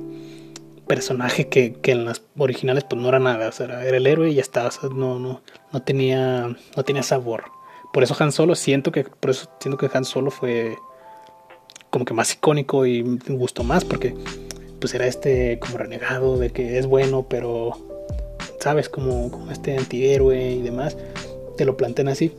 personaje 0.87 1.47
que, 1.47 1.75
en 1.83 2.05
las 2.05 2.21
originales 2.37 2.83
pues 2.83 3.01
no 3.01 3.09
era 3.09 3.19
nada, 3.19 3.49
o 3.49 3.51
sea, 3.51 3.65
era, 3.65 3.97
el 3.97 4.05
héroe 4.05 4.29
y 4.29 4.35
ya 4.35 4.41
está, 4.41 4.69
no, 4.93 5.19
no, 5.19 5.41
no, 5.71 5.81
tenía, 5.81 6.55
no 6.75 6.83
tenía 6.83 7.03
sabor. 7.03 7.45
Por 7.91 8.03
eso 8.03 8.15
Han 8.19 8.31
Solo 8.31 8.55
siento 8.55 8.91
que, 8.91 9.03
por 9.03 9.31
eso 9.31 9.49
siento 9.59 9.77
que 9.77 9.89
Han 9.93 10.05
Solo 10.05 10.31
fue 10.31 10.77
como 11.89 12.05
que 12.05 12.13
más 12.13 12.33
icónico 12.33 12.85
y 12.85 13.03
me 13.03 13.35
gustó 13.35 13.63
más 13.63 13.85
porque 13.85 14.13
pues 14.79 14.93
era 14.93 15.07
este 15.07 15.59
como 15.59 15.77
renegado 15.77 16.37
de 16.37 16.51
que 16.51 16.77
es 16.77 16.85
bueno, 16.87 17.25
pero 17.29 17.71
sabes, 18.59 18.89
como, 18.89 19.31
como 19.31 19.51
este 19.51 19.77
antihéroe 19.77 20.51
y 20.51 20.61
demás, 20.61 20.97
te 21.57 21.65
lo 21.65 21.77
plantean 21.77 22.09
así. 22.09 22.33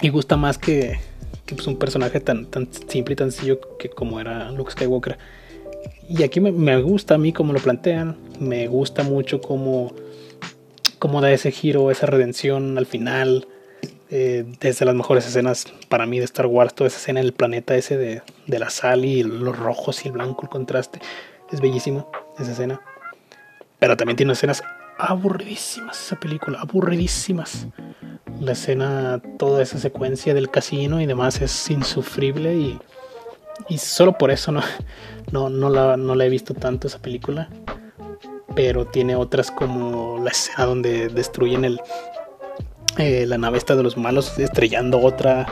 Y 0.00 0.08
gusta 0.08 0.36
más 0.36 0.58
que, 0.58 0.98
que 1.46 1.54
pues, 1.54 1.66
un 1.66 1.78
personaje 1.78 2.20
tan, 2.20 2.46
tan 2.46 2.68
simple 2.88 3.14
y 3.14 3.16
tan 3.16 3.32
sencillo 3.32 3.60
que 3.78 3.88
como 3.88 4.20
era 4.20 4.50
Luke 4.50 4.72
Skywalker. 4.72 5.16
Y 6.08 6.22
aquí 6.22 6.40
me, 6.40 6.52
me 6.52 6.80
gusta 6.82 7.14
a 7.14 7.18
mí 7.18 7.32
como 7.32 7.52
lo 7.52 7.60
plantean, 7.60 8.16
me 8.38 8.66
gusta 8.66 9.02
mucho 9.02 9.40
como, 9.40 9.94
como 10.98 11.20
da 11.20 11.30
ese 11.30 11.50
giro, 11.50 11.90
esa 11.90 12.06
redención 12.06 12.76
al 12.76 12.86
final 12.86 13.46
eh, 14.08 14.44
desde 14.60 14.84
las 14.84 14.94
mejores 14.94 15.26
escenas 15.26 15.66
para 15.88 16.06
mí 16.06 16.18
de 16.18 16.24
Star 16.24 16.46
Wars, 16.46 16.74
toda 16.74 16.88
esa 16.88 16.98
escena 16.98 17.20
en 17.20 17.26
el 17.26 17.32
planeta 17.32 17.76
ese 17.76 17.96
de, 17.96 18.22
de, 18.46 18.58
la 18.58 18.70
sal 18.70 19.04
y 19.04 19.24
los 19.24 19.58
rojos 19.58 20.04
y 20.04 20.08
el 20.08 20.12
blanco, 20.12 20.42
el 20.42 20.48
contraste. 20.48 21.00
Es 21.52 21.60
bellísimo 21.60 22.10
esa 22.38 22.52
escena. 22.52 22.80
Pero 23.78 23.96
también 23.96 24.16
tiene 24.16 24.32
escenas 24.32 24.62
aburridísimas 24.98 26.00
esa 26.00 26.16
película, 26.16 26.60
aburridísimas. 26.60 27.66
La 28.40 28.52
escena, 28.52 29.20
toda 29.38 29.62
esa 29.62 29.78
secuencia 29.78 30.34
del 30.34 30.50
casino 30.50 31.00
y 31.00 31.06
demás 31.06 31.40
es 31.40 31.70
insufrible 31.70 32.54
y, 32.54 32.78
y 33.68 33.78
solo 33.78 34.18
por 34.18 34.30
eso 34.30 34.52
no, 34.52 34.60
no, 35.32 35.48
no, 35.48 35.70
la, 35.70 35.96
no 35.96 36.14
la 36.14 36.24
he 36.24 36.28
visto 36.28 36.54
tanto 36.54 36.86
esa 36.86 36.98
película. 36.98 37.48
Pero 38.54 38.86
tiene 38.86 39.16
otras 39.16 39.50
como 39.50 40.18
la 40.22 40.30
escena 40.30 40.64
donde 40.64 41.08
destruyen 41.08 41.64
el, 41.64 41.80
eh, 42.98 43.26
la 43.26 43.36
nave 43.36 43.58
está 43.58 43.76
de 43.76 43.82
los 43.82 43.96
malos 43.96 44.38
estrellando 44.38 45.00
otra. 45.00 45.46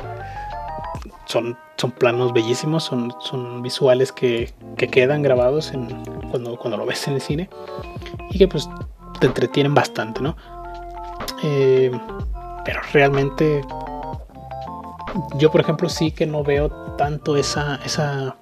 Son, 1.27 1.57
son 1.77 1.91
planos 1.91 2.33
bellísimos, 2.33 2.85
son, 2.85 3.13
son 3.21 3.63
visuales 3.63 4.13
que, 4.13 4.55
que 4.77 4.89
quedan 4.89 5.23
grabados 5.23 5.73
en, 5.73 5.87
cuando, 6.31 6.57
cuando 6.57 6.77
lo 6.77 6.87
ves 6.87 7.07
en 7.09 7.15
el 7.15 7.21
cine 7.21 7.49
y 8.31 8.39
que 8.39 8.47
pues 8.47 8.69
te 9.21 9.27
entretienen 9.27 9.75
bastante, 9.75 10.21
¿no? 10.21 10.37
Eh, 11.43 11.91
pero 12.65 12.81
realmente 12.93 13.63
yo 15.39 15.51
por 15.51 15.61
ejemplo 15.61 15.89
sí 15.89 16.11
que 16.11 16.27
no 16.27 16.43
veo 16.43 16.71
tanto 16.97 17.37
esa, 17.37 17.77
esa 17.85 18.37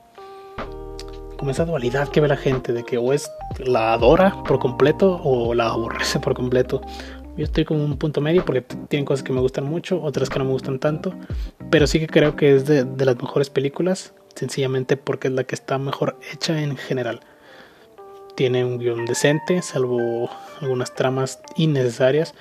como 1.39 1.51
esa 1.51 1.65
dualidad 1.65 2.09
que 2.09 2.21
ve 2.21 2.29
la 2.29 2.37
gente 2.37 2.73
de 2.73 2.85
que 2.85 2.99
o 2.99 3.13
es 3.13 3.31
la 3.59 3.95
adora 3.95 4.43
por 4.45 4.59
completo 4.59 5.21
o 5.23 5.55
la 5.55 5.69
aborrece 5.69 6.21
por 6.21 6.35
completo 6.35 6.81
yo 7.37 7.45
estoy 7.45 7.65
como 7.65 7.85
un 7.85 7.97
punto 7.97 8.21
medio 8.21 8.45
porque 8.45 8.61
tienen 8.89 9.05
cosas 9.05 9.23
que 9.23 9.33
me 9.33 9.41
gustan 9.41 9.65
mucho, 9.65 10.03
otras 10.03 10.29
que 10.29 10.39
no 10.39 10.45
me 10.45 10.53
gustan 10.53 10.79
tanto. 10.79 11.15
Pero 11.71 11.87
sí 11.87 11.99
que 11.99 12.07
creo 12.07 12.37
que 12.37 12.55
es 12.55 12.67
de, 12.67 12.85
las 13.05 13.17
mejores 13.17 13.49
películas, 13.49 14.13
sencillamente 14.35 14.97
porque 14.97 15.29
es 15.29 15.35
la 15.35 15.45
que 15.45 15.55
está 15.55 15.79
mejor 15.79 16.19
hecha 16.33 16.61
en 16.61 16.77
general. 16.77 17.21
Tiene 18.35 18.65
un 18.65 18.79
guion 18.79 19.05
decente, 19.05 19.63
salvo 19.63 20.31
algunas 20.61 20.95
tramas 20.95 21.41
innecesarias. 21.57 22.35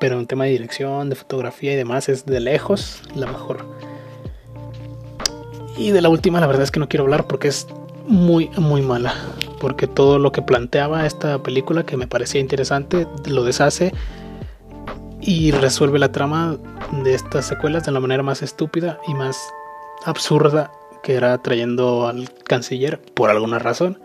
Pero 0.00 0.18
en 0.18 0.26
tema 0.26 0.44
de 0.44 0.50
dirección, 0.50 1.10
de 1.10 1.16
fotografía 1.16 1.72
y 1.72 1.76
demás, 1.76 2.08
es 2.08 2.24
de 2.24 2.40
lejos 2.40 3.02
la 3.14 3.26
mejor. 3.26 3.64
Y 5.76 5.90
de 5.90 6.00
la 6.00 6.08
última, 6.08 6.40
la 6.40 6.46
verdad 6.46 6.62
es 6.62 6.70
que 6.70 6.80
no 6.80 6.88
quiero 6.88 7.04
hablar 7.04 7.26
porque 7.26 7.48
es 7.48 7.66
muy, 8.06 8.48
muy 8.56 8.82
mala. 8.82 9.14
Porque 9.60 9.86
todo 9.86 10.18
lo 10.18 10.32
que 10.32 10.42
planteaba 10.42 11.06
esta 11.06 11.42
película, 11.42 11.84
que 11.84 11.96
me 11.96 12.06
parecía 12.06 12.40
interesante, 12.40 13.06
lo 13.26 13.44
deshace 13.44 13.92
y 15.20 15.50
resuelve 15.50 15.98
la 15.98 16.12
trama 16.12 16.56
de 17.04 17.14
estas 17.14 17.46
secuelas 17.46 17.84
de 17.84 17.92
la 17.92 18.00
manera 18.00 18.22
más 18.22 18.42
estúpida 18.42 18.98
y 19.06 19.14
más 19.14 19.38
absurda 20.04 20.70
que 21.02 21.14
era 21.14 21.38
trayendo 21.38 22.06
al 22.06 22.32
canciller 22.44 23.00
por 23.00 23.30
alguna 23.30 23.58
razón, 23.58 24.00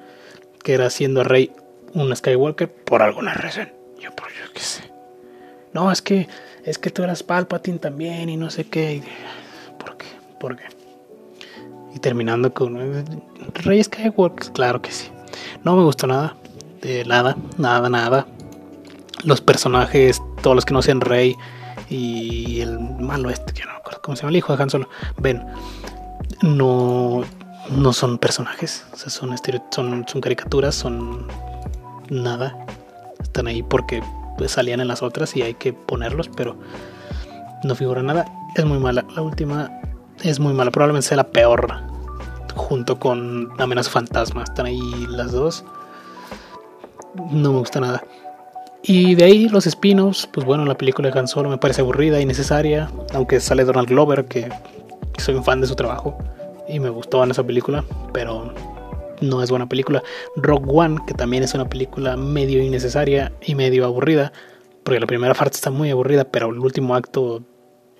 que 0.63 0.73
era 0.73 0.88
haciendo 0.88 1.21
a 1.21 1.23
Rey 1.23 1.52
un 1.93 2.15
Skywalker 2.15 2.71
por 2.71 3.02
alguna 3.02 3.34
razón. 3.34 3.71
Yo 3.99 4.15
por 4.15 4.30
yo 4.30 4.52
qué 4.54 4.60
sé. 4.60 4.91
No, 5.73 5.91
es 5.91 6.02
que 6.02 6.28
es 6.63 6.78
que 6.78 6.89
tú 6.89 7.04
eras 7.04 7.23
Palpatine 7.23 7.80
también 7.80 8.30
y 8.30 8.38
no 8.38 8.49
sé 8.49 8.65
qué. 8.65 9.04
¿Por 9.78 9.97
qué? 9.97 10.06
¿Por 10.39 10.56
qué? 10.56 10.63
Y 11.93 11.99
terminando 11.99 12.54
con 12.54 12.78
Rey 13.54 13.84
Skywalker, 13.84 14.52
claro 14.54 14.82
que 14.82 14.91
sí. 14.91 15.10
No 15.63 15.76
me 15.76 15.84
gustó 15.84 16.08
nada, 16.08 16.36
de 16.82 17.06
nada, 17.06 17.36
nada, 17.58 17.89
nada. 17.89 18.28
Los 19.23 19.41
personajes 19.41 20.21
todos 20.43 20.56
los 20.56 20.65
que 20.65 20.73
no 20.73 20.82
sean 20.82 21.02
Rey 21.02 21.36
y 21.89 22.62
el 22.62 22.80
malo 22.80 23.30
este, 23.30 23.54
que 23.54 23.63
no 23.65 23.71
me 23.71 23.78
acuerdo 23.78 24.02
cómo 24.02 24.15
se 24.15 24.21
llama, 24.21 24.32
el 24.32 24.38
hijo 24.38 24.56
de 24.56 24.62
Han 24.62 24.69
Solo, 24.69 24.89
ven, 25.17 25.43
no, 26.41 27.23
no 27.69 27.93
son 27.93 28.17
personajes, 28.17 28.86
son, 28.95 29.38
son, 29.71 30.08
son 30.08 30.21
caricaturas, 30.21 30.76
son 30.76 31.28
nada, 32.10 32.65
están 33.21 33.47
ahí 33.47 33.63
porque 33.63 34.02
salían 34.47 34.82
en 34.82 34.88
las 34.88 35.02
otras 35.02 35.36
y 35.36 35.41
hay 35.41 35.54
que 35.54 35.73
ponerlos, 35.73 36.30
pero 36.36 36.58
no 37.63 37.76
figura 37.76 38.04
nada, 38.04 38.26
es 38.56 38.65
muy 38.65 38.80
mala, 38.80 39.06
la 39.15 39.21
última 39.21 39.71
es 40.23 40.39
muy 40.39 40.54
mala, 40.54 40.71
probablemente 40.71 41.08
sea 41.08 41.17
la 41.17 41.28
peor, 41.28 41.67
junto 42.56 42.99
con 42.99 43.49
Amenaza 43.58 43.89
Fantasma, 43.89 44.43
están 44.43 44.65
ahí 44.65 45.08
las 45.10 45.32
dos, 45.32 45.63
no 47.32 47.54
me 47.54 47.60
gusta 47.60 47.80
nada. 47.80 48.04
Y 48.86 49.15
de 49.15 49.23
ahí 49.23 49.47
los 49.47 49.65
spin-offs, 49.65 50.28
pues 50.28 50.45
bueno, 50.45 50.65
la 50.65 50.78
película 50.78 51.10
de 51.10 51.17
Han 51.17 51.30
Solo 51.30 51.49
me 51.49 51.58
parece 51.58 51.80
aburrida 51.80 52.19
y 52.19 52.26
necesaria, 52.26 52.89
aunque 53.13 53.39
sale 53.39 53.63
Donald 53.63 53.88
Glover, 53.88 54.26
que, 54.26 54.49
soy 55.17 55.36
un 55.36 55.43
fan 55.45 55.62
de 55.62 55.67
su 55.67 55.76
trabajo 55.76 56.17
y 56.74 56.80
me 56.80 56.90
gustó 56.90 57.24
en 57.24 57.32
esa 57.32 57.44
película, 57.44 57.86
pero 58.14 58.52
no 59.22 59.44
es 59.44 59.50
buena 59.52 59.70
película. 59.70 60.04
Rogue 60.36 60.66
One, 60.68 61.02
que 61.06 61.14
también 61.14 61.44
es 61.44 61.54
una 61.54 61.70
película 61.70 62.18
medio 62.18 62.62
innecesaria 62.64 63.32
y 63.42 63.54
medio 63.54 63.86
aburrida, 63.86 64.34
porque 64.84 65.00
la 65.00 65.06
primera 65.06 65.36
parte 65.36 65.56
está 65.56 65.70
muy 65.70 65.92
aburrida, 65.92 66.26
pero 66.26 66.50
el 66.50 66.60
último 66.60 66.96
acto 66.96 67.44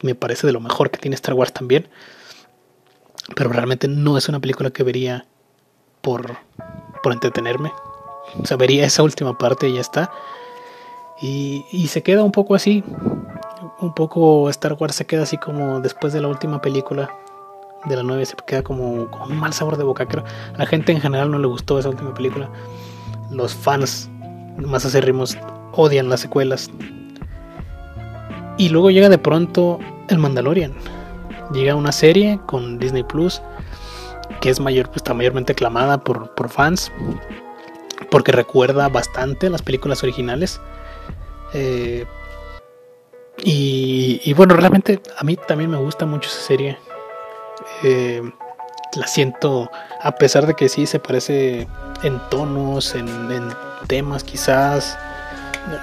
me 0.02 0.16
parece 0.16 0.48
de 0.48 0.54
lo 0.54 0.60
mejor 0.60 0.90
que 0.90 0.98
tiene 0.98 1.16
Star 1.16 1.36
Wars 1.36 1.54
también. 1.54 1.88
Pero 3.36 3.52
realmente 3.52 3.88
no 3.88 4.18
es 4.18 4.28
una 4.28 4.40
película 4.40 4.72
que 4.72 4.84
vería 4.84 5.28
por, 6.02 6.36
por 7.04 7.14
entretenerme. 7.14 7.72
O 8.42 8.46
sea, 8.46 8.58
vería 8.58 8.86
esa 8.86 9.04
última 9.04 9.38
parte 9.38 9.70
y 9.70 9.76
ya 9.76 9.82
está. 9.82 10.12
Y, 11.22 11.64
y 11.72 11.88
se 11.88 12.02
queda 12.02 12.24
un 12.24 12.32
poco 12.32 12.56
así. 12.56 12.84
Un 13.80 13.94
poco 13.94 14.50
Star 14.50 14.74
Wars 14.74 14.96
se 14.96 15.06
queda 15.06 15.24
así 15.24 15.38
como 15.38 15.80
después 15.80 16.12
de 16.12 16.22
la 16.22 16.28
última 16.28 16.60
película 16.60 17.10
de 17.86 17.96
la 17.96 18.04
9 18.04 18.26
se 18.26 18.36
queda 18.48 18.64
como 18.64 19.10
con 19.12 19.32
un 19.32 19.40
mal 19.40 19.54
sabor 19.54 19.78
de 19.78 19.84
boca. 19.84 20.06
Creo. 20.06 20.24
A 20.54 20.58
la 20.58 20.66
gente 20.66 20.92
en 20.92 21.02
general 21.02 21.32
no 21.32 21.40
le 21.40 21.48
gustó 21.48 21.80
esa 21.80 21.90
última 21.90 22.14
película. 22.14 22.50
Los 23.32 23.54
fans 23.54 24.10
más 24.58 24.86
acérrimos 24.86 25.38
odian 25.74 26.10
las 26.10 26.22
secuelas. 26.22 26.70
Y 28.58 28.70
luego 28.70 28.92
llega 28.92 29.10
de 29.10 29.18
pronto 29.18 29.80
el 30.10 30.18
Mandalorian. 30.18 30.74
Llega 31.52 31.76
una 31.76 31.92
serie 31.92 32.40
con 32.46 32.80
Disney 32.80 33.04
Plus 33.04 33.42
que 34.42 34.50
es 34.50 34.60
mayor, 34.60 34.88
pues, 34.88 34.98
está 34.98 35.14
mayormente 35.14 35.54
aclamada 35.54 36.04
por, 36.04 36.34
por 36.36 36.50
fans 36.50 36.92
porque 38.10 38.32
recuerda 38.32 38.90
bastante 38.90 39.50
las 39.50 39.62
películas 39.62 40.04
originales. 40.04 40.62
Eh, 41.54 42.06
y, 43.44 44.22
y, 44.24 44.34
bueno, 44.34 44.56
realmente 44.56 45.02
a 45.18 45.24
mí 45.24 45.36
también 45.36 45.72
me 45.72 45.78
gusta 45.78 46.06
mucho 46.06 46.30
esa 46.30 46.42
serie. 46.42 46.78
Eh, 47.84 48.22
la 48.96 49.08
siento, 49.08 49.72
a 50.02 50.12
pesar 50.14 50.46
de 50.46 50.54
que 50.54 50.70
sí 50.70 50.86
se 50.86 51.00
parece 51.00 51.68
en 52.04 52.20
tonos, 52.30 52.96
en, 52.96 53.08
temas 53.88 54.24
quizás, 54.24 54.98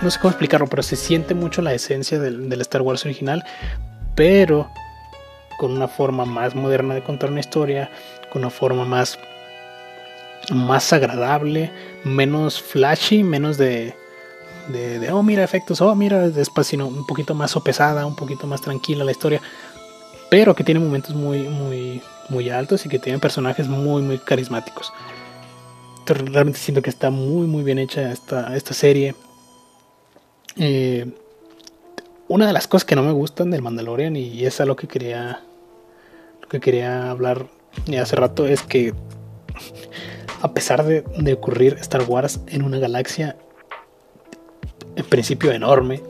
no, 0.02 0.10
sé 0.10 0.18
cómo 0.20 0.30
explicarlo, 0.30 0.66
pero 0.66 0.82
se 0.82 0.96
siente 0.96 1.34
mucho 1.34 1.60
la 1.60 1.74
esencia 1.74 2.18
del, 2.18 2.52
Star 2.62 2.82
Wars 2.82 3.04
original, 3.04 3.44
pero 4.14 4.70
con 5.58 5.72
una 5.72 5.88
forma 5.88 6.24
más 6.24 6.54
moderna 6.54 6.94
de 6.94 7.02
contar 7.02 7.30
una 7.30 7.40
historia, 7.40 7.90
con 8.32 8.42
una 8.42 8.50
forma 8.50 8.84
más, 8.86 9.18
más 10.50 10.92
agradable, 10.92 11.70
menos 12.04 12.62
flashy, 12.62 13.22
menos 13.22 13.58
de, 13.58 13.94
de, 14.68 15.10
oh 15.12 15.22
mira 15.22 15.44
efectos, 15.44 15.82
oh 15.82 15.94
mira 15.94 16.30
despacio, 16.30 16.86
un 16.86 17.06
poquito 17.06 17.34
más 17.34 17.50
sopesada, 17.50 18.06
un 18.06 18.16
poquito 18.16 18.46
más 18.46 18.62
tranquila 18.62 19.04
la 19.04 19.10
historia 19.10 19.42
pero 20.30 20.54
que 20.54 20.64
tiene 20.64 20.80
momentos 20.80 21.14
muy, 21.14 21.40
muy, 21.40 22.00
muy 22.28 22.48
altos 22.50 22.86
y 22.86 22.88
que 22.88 23.00
tiene 23.00 23.18
personajes 23.18 23.68
muy, 23.68 24.00
muy 24.00 24.18
carismáticos. 24.18 24.92
realmente 26.06 26.58
siento 26.58 26.82
que 26.82 26.90
está 26.90 27.10
muy, 27.10 27.46
muy 27.46 27.62
bien 27.64 27.78
hecha 27.78 28.10
esta, 28.12 28.56
esta 28.56 28.72
serie. 28.72 29.14
Eh, 30.56 31.06
una 32.28 32.46
de 32.46 32.52
las 32.52 32.68
cosas 32.68 32.84
que 32.84 32.94
no 32.94 33.02
me 33.02 33.12
gustan 33.12 33.50
del 33.50 33.60
Mandalorian, 33.60 34.16
y 34.16 34.44
es 34.46 34.60
a 34.60 34.66
lo 34.66 34.76
que 34.76 34.86
quería, 34.86 35.40
lo 36.40 36.48
que 36.48 36.60
quería 36.60 37.10
hablar 37.10 37.46
hace 38.00 38.14
rato, 38.14 38.46
es 38.46 38.62
que 38.62 38.94
a 40.42 40.54
pesar 40.54 40.84
de, 40.84 41.02
de 41.18 41.32
ocurrir 41.32 41.76
Star 41.80 42.04
Wars 42.04 42.40
en 42.46 42.62
una 42.62 42.78
galaxia 42.78 43.36
en 44.94 45.04
principio 45.06 45.50
enorme, 45.50 46.02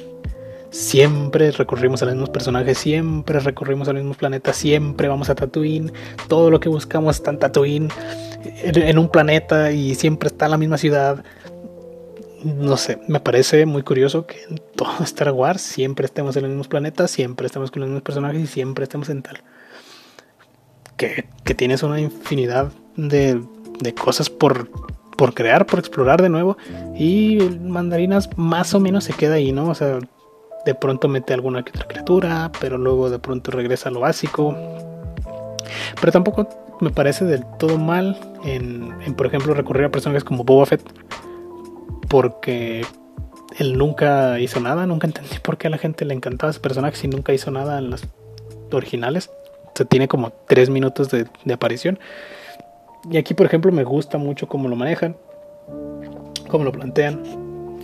Siempre 0.70 1.50
recurrimos 1.50 2.00
a 2.00 2.04
los 2.04 2.14
mismos 2.14 2.30
personajes, 2.30 2.78
siempre 2.78 3.40
recurrimos 3.40 3.88
a 3.88 3.92
los 3.92 4.02
mismos 4.02 4.16
planetas, 4.16 4.56
siempre 4.56 5.08
vamos 5.08 5.28
a 5.28 5.34
Tatooine. 5.34 5.92
Todo 6.28 6.48
lo 6.48 6.60
que 6.60 6.68
buscamos 6.68 7.16
está 7.16 7.30
en 7.30 7.38
Tatooine, 7.40 7.88
en 8.44 8.98
un 8.98 9.08
planeta 9.08 9.72
y 9.72 9.96
siempre 9.96 10.28
está 10.28 10.44
en 10.44 10.52
la 10.52 10.58
misma 10.58 10.78
ciudad. 10.78 11.24
No 12.44 12.76
sé, 12.76 13.00
me 13.08 13.18
parece 13.18 13.66
muy 13.66 13.82
curioso 13.82 14.26
que 14.26 14.44
en 14.48 14.60
todo 14.76 14.92
Star 15.02 15.32
Wars 15.32 15.60
siempre 15.60 16.06
estemos 16.06 16.36
en 16.36 16.42
los 16.42 16.50
mismos 16.50 16.68
planetas, 16.68 17.10
siempre 17.10 17.46
estemos 17.46 17.72
con 17.72 17.80
los 17.80 17.88
mismos 17.88 18.02
personajes 18.02 18.40
y 18.40 18.46
siempre 18.46 18.84
estemos 18.84 19.08
en 19.08 19.22
tal. 19.22 19.42
Que, 20.96 21.26
tienes 21.56 21.82
una 21.82 22.00
infinidad 22.00 22.70
de, 22.94 23.42
de 23.80 23.94
cosas 23.94 24.30
por, 24.30 24.70
por 25.16 25.34
crear, 25.34 25.66
por 25.66 25.80
explorar 25.80 26.22
de 26.22 26.28
nuevo. 26.28 26.56
Y 26.96 27.38
Mandarinas 27.60 28.30
más 28.36 28.72
o 28.72 28.80
menos 28.80 29.02
se 29.02 29.14
queda 29.14 29.34
ahí, 29.34 29.50
¿no? 29.50 29.68
O 29.68 29.74
sea, 29.74 29.98
de 30.64 30.74
pronto 30.74 31.08
mete 31.08 31.32
alguna 31.32 31.60
otra 31.60 31.86
criatura, 31.86 32.50
pero 32.60 32.78
luego 32.78 33.10
de 33.10 33.18
pronto 33.18 33.50
regresa 33.50 33.88
a 33.88 33.92
lo 33.92 34.00
básico. 34.00 34.54
Pero 36.00 36.12
tampoco 36.12 36.48
me 36.80 36.90
parece 36.90 37.24
del 37.24 37.44
todo 37.58 37.78
mal 37.78 38.18
en, 38.44 39.14
por 39.16 39.26
ejemplo, 39.26 39.54
recurrir 39.54 39.84
a 39.84 39.90
personajes 39.90 40.24
como 40.24 40.44
Boba 40.44 40.66
Fett, 40.66 40.82
porque 42.08 42.84
él 43.58 43.76
nunca 43.76 44.38
hizo 44.40 44.60
nada, 44.60 44.86
nunca 44.86 45.06
entendí 45.06 45.38
por 45.42 45.58
qué 45.58 45.68
a 45.68 45.70
la 45.70 45.78
gente 45.78 46.04
le 46.04 46.14
encantaba 46.14 46.50
ese 46.50 46.60
personaje 46.60 46.96
si 46.96 47.08
nunca 47.08 47.32
hizo 47.32 47.50
nada 47.50 47.78
en 47.78 47.90
las 47.90 48.06
originales. 48.72 49.30
O 49.66 49.72
sea, 49.74 49.86
tiene 49.86 50.08
como 50.08 50.32
tres 50.48 50.68
minutos 50.70 51.10
de, 51.10 51.26
aparición. 51.52 51.98
Y 53.10 53.16
aquí, 53.16 53.34
por 53.34 53.46
ejemplo, 53.46 53.72
me 53.72 53.84
gusta 53.84 54.18
mucho 54.18 54.46
cómo 54.46 54.68
lo 54.68 54.76
manejan, 54.76 55.16
cómo 56.48 56.64
lo 56.64 56.72
plantean. 56.72 57.22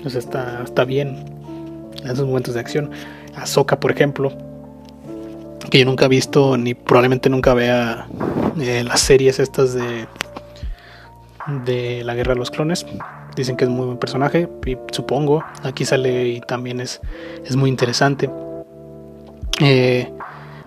O 0.05 0.11
sea, 0.11 0.19
está, 0.19 0.63
está 0.63 0.85
bien 0.85 1.36
en 2.03 2.11
esos 2.11 2.27
momentos 2.27 2.55
de 2.55 2.61
acción. 2.61 2.91
Ahsoka, 3.35 3.79
por 3.81 3.91
ejemplo, 3.91 4.33
que 5.71 5.81
yo 5.81 5.85
nunca 5.85 6.07
he 6.07 6.09
visto 6.09 6.57
ni 6.57 6.75
probablemente 6.75 7.29
nunca 7.29 7.55
vea 7.55 8.07
eh, 8.61 8.85
las 8.85 9.01
series 9.01 9.39
estas 9.39 9.75
de 9.75 10.07
de 11.47 12.03
la 12.05 12.15
guerra 12.15 12.35
de 12.35 12.39
los 12.39 12.51
clones. 12.51 12.87
Dicen 13.35 13.57
que 13.57 13.65
es 13.65 13.71
muy 13.71 13.87
buen 13.87 13.99
personaje 13.99 14.49
y 14.65 14.77
supongo 14.91 15.45
aquí 15.63 15.85
sale 15.85 16.29
y 16.29 16.41
también 16.41 16.81
es, 16.81 17.01
es 17.45 17.57
muy 17.57 17.71
interesante. 17.71 18.31
Eh, 19.61 20.11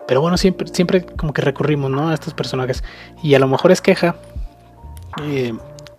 pero 0.08 0.22
bueno, 0.22 0.38
siempre, 0.38 0.68
siempre 0.68 1.06
como 1.06 1.34
que 1.34 1.42
recurrimos 1.42 1.92
¿no? 1.92 2.10
a 2.10 2.14
estos 2.14 2.34
personajes. 2.34 2.84
Y 3.22 3.34
a 3.36 3.40
lo 3.40 3.48
mejor 3.48 3.72
es 3.72 3.82
queja. 3.82 4.16
Eh, 5.24 5.54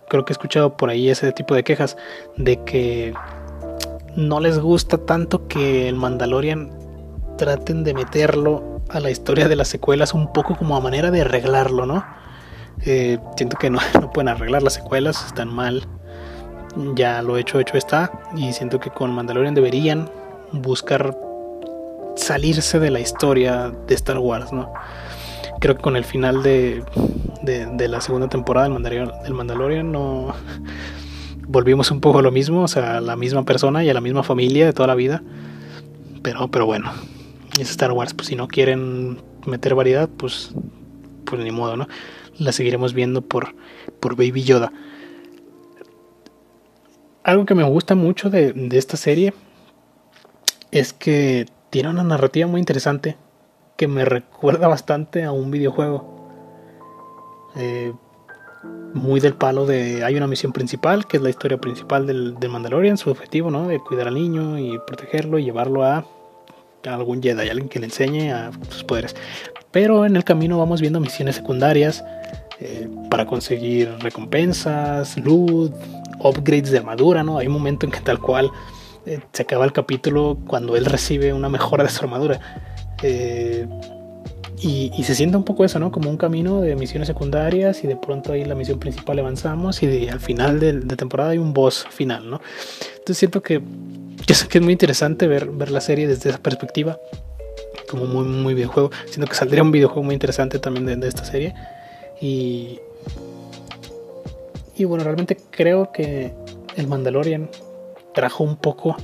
creo 0.09 0.25
que 0.25 0.31
he 0.31 0.35
escuchado 0.35 0.75
por 0.75 0.89
ahí 0.89 1.09
ese 1.09 1.31
tipo 1.31 1.55
de 1.55 1.63
quejas 1.63 1.97
de 2.37 2.63
que 2.63 3.13
no 4.15 4.39
les 4.39 4.59
gusta 4.59 4.97
tanto 4.97 5.47
que 5.47 5.87
el 5.87 5.95
Mandalorian 5.95 6.71
traten 7.37 7.83
de 7.83 7.93
meterlo 7.93 8.81
a 8.89 8.99
la 8.99 9.09
historia 9.09 9.47
de 9.47 9.55
las 9.55 9.67
secuelas 9.67 10.13
un 10.13 10.31
poco 10.31 10.55
como 10.55 10.75
a 10.75 10.81
manera 10.81 11.11
de 11.11 11.21
arreglarlo, 11.21 11.85
¿no? 11.85 12.03
Eh, 12.85 13.19
siento 13.35 13.57
que 13.57 13.69
no, 13.69 13.79
no, 14.01 14.11
pueden 14.11 14.29
arreglar 14.29 14.63
las 14.63 14.73
secuelas, 14.73 15.25
están 15.25 15.49
mal. 15.49 15.87
Ya 16.95 17.21
lo 17.21 17.37
hecho, 17.37 17.59
hecho 17.59 17.77
está. 17.77 18.11
Y 18.35 18.53
siento 18.53 18.79
que 18.79 18.89
con 18.89 19.13
Mandalorian 19.13 19.53
deberían 19.53 20.09
buscar 20.51 21.17
salirse 22.15 22.79
de 22.79 22.91
la 22.91 22.99
historia 22.99 23.71
de 23.87 23.95
Star 23.95 24.17
Wars, 24.17 24.51
¿no? 24.51 24.71
Creo 25.59 25.75
que 25.75 25.81
con 25.81 25.95
el 25.95 26.03
final 26.05 26.43
de, 26.43 26.83
de, 27.43 27.87
la 27.87 28.01
segunda 28.01 28.27
temporada 28.27 28.67
del 28.67 29.33
Mandalorian 29.33 29.91
no, 29.91 30.33
volvimos 31.51 31.91
un 31.91 31.99
poco 31.99 32.19
a 32.19 32.21
lo 32.21 32.31
mismo, 32.31 32.63
o 32.63 32.67
sea, 32.67 32.97
a 32.97 33.01
la 33.01 33.15
misma 33.15 33.43
persona 33.43 33.83
y 33.83 33.89
a 33.89 33.93
la 33.93 34.01
misma 34.01 34.23
familia 34.23 34.65
de 34.65 34.73
toda 34.73 34.87
la 34.87 34.95
vida. 34.95 35.21
Pero, 36.21 36.49
pero 36.49 36.65
bueno, 36.65 36.91
es 37.59 37.69
Star 37.69 37.91
Wars, 37.91 38.13
pues 38.13 38.27
si 38.27 38.35
no 38.35 38.47
quieren 38.47 39.17
meter 39.45 39.75
variedad, 39.75 40.09
pues, 40.09 40.53
pues 41.25 41.43
ni 41.43 41.51
modo, 41.51 41.75
¿no? 41.75 41.87
La 42.37 42.51
seguiremos 42.51 42.93
viendo 42.93 43.21
por, 43.21 43.55
por 43.99 44.15
Baby 44.15 44.43
Yoda. 44.43 44.71
Algo 47.23 47.45
que 47.45 47.55
me 47.55 47.63
gusta 47.63 47.95
mucho 47.95 48.29
de, 48.29 48.53
de 48.53 48.77
esta 48.77 48.97
serie 48.97 49.33
es 50.71 50.93
que 50.93 51.45
tiene 51.69 51.89
una 51.89 52.03
narrativa 52.03 52.47
muy 52.47 52.59
interesante 52.59 53.17
que 53.77 53.87
me 53.87 54.05
recuerda 54.05 54.67
bastante 54.67 55.23
a 55.23 55.31
un 55.31 55.51
videojuego. 55.51 56.21
Eh, 57.55 57.93
muy 58.93 59.19
del 59.19 59.33
palo 59.33 59.65
de 59.65 60.03
hay 60.03 60.15
una 60.15 60.27
misión 60.27 60.51
principal, 60.51 61.07
que 61.07 61.17
es 61.17 61.23
la 61.23 61.29
historia 61.29 61.57
principal 61.59 62.05
del, 62.05 62.35
Mandalorian, 62.49 62.97
su 62.97 63.09
objetivo, 63.09 63.51
¿no? 63.51 63.67
De 63.67 63.79
cuidar 63.79 64.07
al 64.07 64.15
niño 64.15 64.59
y 64.59 64.79
protegerlo 64.85 65.39
y 65.39 65.45
llevarlo 65.45 65.83
a, 65.83 66.05
algún 66.85 67.21
Jedi, 67.21 67.49
alguien 67.49 67.69
que 67.69 67.79
le 67.79 67.85
enseñe 67.85 68.31
a 68.31 68.51
sus 68.69 68.83
poderes. 68.83 69.15
Pero 69.71 70.05
en 70.05 70.15
el 70.15 70.23
camino 70.23 70.57
vamos 70.57 70.81
viendo 70.81 70.99
misiones 70.99 71.35
secundarias 71.35 72.03
eh, 72.59 72.89
para 73.09 73.25
conseguir 73.25 73.91
recompensas, 73.99 75.17
loot, 75.17 75.73
upgrades 76.19 76.71
de 76.71 76.79
armadura, 76.79 77.23
¿no? 77.23 77.37
Hay 77.37 77.47
un 77.47 77.53
momento 77.53 77.85
en 77.85 77.91
que 77.91 78.01
tal 78.01 78.19
cual 78.19 78.51
eh, 79.05 79.19
se 79.31 79.43
acaba 79.43 79.65
el 79.65 79.73
capítulo 79.73 80.37
cuando 80.47 80.75
él 80.75 80.85
recibe 80.85 81.33
una 81.33 81.49
mejora 81.49 81.83
de 81.83 81.89
su 81.89 82.03
armadura. 82.03 82.39
Eh, 83.01 83.67
y, 84.63 85.03
se 85.03 85.15
siente 85.15 85.37
un 85.37 85.43
poco 85.43 85.65
eso, 85.65 85.79
¿no? 85.79 85.91
Como 85.91 86.09
un 86.09 86.17
camino 86.17 86.61
de 86.61 86.75
misiones 86.75 87.07
secundarias 87.07 87.83
y 87.83 87.87
de 87.87 87.95
pronto 87.95 88.33
ahí 88.33 88.45
la 88.45 88.53
misión 88.53 88.77
principal 88.77 89.17
avanzamos 89.17 89.81
y 89.81 90.07
al 90.07 90.19
final 90.19 90.59
de, 90.59 90.73
temporada 90.95 91.31
hay 91.31 91.39
un 91.39 91.51
boss 91.51 91.87
final, 91.89 92.29
¿no? 92.29 92.41
Entonces 92.91 93.17
siento 93.17 93.41
que, 93.41 93.59
que, 94.27 94.33
es, 94.33 94.61
muy 94.61 94.73
interesante 94.73 95.27
ver, 95.27 95.47
ver 95.47 95.71
la 95.71 95.81
serie 95.81 96.07
desde 96.07 96.29
esa 96.29 96.37
perspectiva, 96.37 96.99
como 97.89 98.05
muy, 98.05 98.25
muy 98.25 98.53
videojuego. 98.53 98.91
Siento 99.07 99.25
que 99.25 99.35
saldría 99.35 99.63
un 99.63 99.71
videojuego 99.71 100.03
muy 100.03 100.13
interesante 100.13 100.59
también 100.59 100.99
de, 100.99 101.07
esta 101.07 101.25
serie. 101.25 101.55
Y, 102.21 102.79
Y 104.77 104.85
bueno, 104.85 105.03
realmente 105.03 105.37
creo 105.49 105.91
que 105.91 106.33
el 106.75 106.87
Mandalorian 106.87 107.49
trajo 108.13 108.43
un 108.43 108.57
poco. 108.57 108.95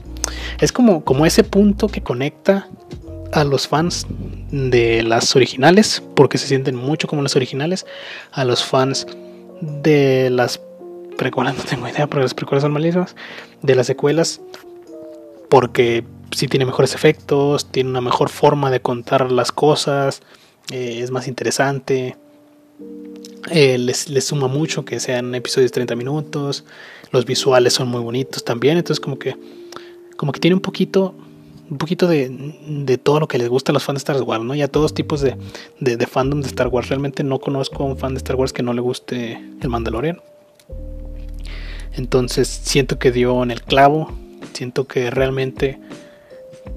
Es 0.59 0.71
como, 0.71 1.03
como 1.03 1.25
ese 1.25 1.43
punto 1.43 1.87
que 1.87 2.03
conecta 2.03 2.67
a 3.31 3.43
los 3.43 3.67
fans 3.67 4.07
de 4.51 5.03
las 5.03 5.35
originales, 5.35 6.01
porque 6.15 6.37
se 6.37 6.47
sienten 6.47 6.75
mucho 6.75 7.07
como 7.07 7.21
las 7.21 7.35
originales, 7.35 7.85
a 8.31 8.45
los 8.45 8.63
fans 8.63 9.07
de 9.61 10.29
las 10.29 10.61
precuelas, 11.17 11.55
no 11.57 11.63
tengo 11.63 11.87
idea, 11.87 12.07
pero 12.07 12.21
las 12.21 12.33
precuelas 12.33 12.63
son 12.63 12.73
malísimas, 12.73 13.15
de 13.61 13.75
las 13.75 13.87
secuelas, 13.87 14.41
porque 15.49 16.03
sí 16.31 16.47
tiene 16.47 16.65
mejores 16.65 16.93
efectos, 16.93 17.71
tiene 17.71 17.89
una 17.89 18.01
mejor 18.01 18.29
forma 18.29 18.71
de 18.71 18.79
contar 18.79 19.31
las 19.31 19.51
cosas, 19.51 20.21
eh, 20.71 20.99
es 21.01 21.11
más 21.11 21.27
interesante, 21.27 22.15
eh, 23.49 23.77
les, 23.77 24.09
les, 24.09 24.25
suma 24.25 24.47
mucho 24.47 24.83
que 24.83 24.99
sean 24.99 25.33
episodios 25.33 25.71
de 25.71 25.75
30 25.75 25.95
minutos, 25.95 26.65
los 27.11 27.25
visuales 27.25 27.73
son 27.73 27.87
muy 27.87 28.01
bonitos 28.01 28.43
también, 28.43 28.77
entonces 28.77 28.99
como 28.99 29.17
que, 29.17 29.35
como 30.17 30.33
que 30.33 30.39
tiene 30.41 30.55
un 30.55 30.61
poquito 30.61 31.15
un 31.69 31.77
poquito 31.77 32.07
de, 32.07 32.29
de, 32.67 32.97
todo 32.97 33.19
lo 33.19 33.27
que 33.27 33.37
les 33.37 33.49
gusta 33.49 33.71
a 33.71 33.73
los 33.73 33.83
fans 33.83 34.03
de 34.03 34.11
Star 34.11 34.21
Wars, 34.21 34.43
¿no? 34.43 34.55
Y 34.55 34.61
a 34.61 34.67
todos 34.67 34.93
tipos 34.93 35.21
de, 35.21 35.35
de, 35.79 35.97
de, 35.97 36.07
fandom 36.07 36.41
de 36.41 36.47
Star 36.47 36.67
Wars. 36.67 36.89
Realmente 36.89 37.23
no 37.23 37.39
conozco 37.39 37.83
a 37.83 37.87
un 37.87 37.97
fan 37.97 38.13
de 38.13 38.19
Star 38.19 38.35
Wars 38.35 38.53
que 38.53 38.63
no 38.63 38.73
le 38.73 38.81
guste 38.81 39.41
el 39.61 39.69
Mandalorian. 39.69 40.21
Entonces 41.93 42.47
siento 42.47 42.99
que 42.99 43.11
dio 43.11 43.43
en 43.43 43.51
el 43.51 43.61
clavo. 43.61 44.11
Siento 44.53 44.85
que 44.85 45.11
realmente, 45.11 45.79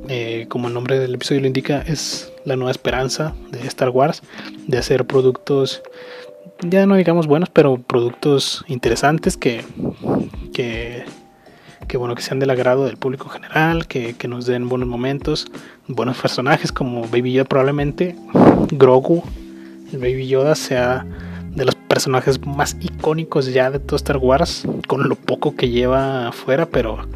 eh, 0.08 0.46
como 0.48 0.68
el 0.68 0.74
nombre 0.74 0.98
del 0.98 1.14
episodio 1.14 1.42
lo 1.42 1.46
indica, 1.46 1.82
es 1.82 2.32
la 2.44 2.56
nueva 2.56 2.70
esperanza 2.70 3.34
de 3.50 3.60
Star 3.66 3.90
Wars. 3.90 4.22
De 4.66 4.78
hacer 4.78 5.06
productos, 5.06 5.82
ya 6.62 6.86
no 6.86 6.96
digamos 6.96 7.26
buenos, 7.26 7.48
pero 7.50 7.78
productos 7.78 8.64
interesantes 8.66 9.36
que, 9.36 9.64
que 10.52 11.04
que 11.90 11.96
bueno, 11.96 12.14
que 12.14 12.22
sean 12.22 12.38
del 12.38 12.50
agrado 12.50 12.84
del 12.84 12.96
público 12.96 13.28
general, 13.28 13.88
que, 13.88 14.14
nos 14.28 14.46
den 14.46 14.68
buenos 14.68 14.88
momentos, 14.88 15.50
buenos 15.88 16.18
personajes 16.18 16.70
como 16.70 17.02
Baby 17.08 17.32
Yoda, 17.32 17.46
probablemente 17.46 18.14
Grogu, 18.70 19.24
el 19.92 19.98
Baby 19.98 20.28
Yoda 20.28 20.54
sea 20.54 21.04
de 21.50 21.64
los 21.64 21.74
personajes 21.74 22.46
más 22.46 22.76
icónicos 22.80 23.52
ya 23.52 23.72
de 23.72 23.80
todo 23.80 23.96
Star 23.96 24.18
Wars, 24.18 24.68
con 24.86 25.08
lo 25.08 25.16
poco 25.16 25.56
que 25.56 25.70
lleva 25.70 26.28
afuera, 26.28 26.66
pero 26.66 27.08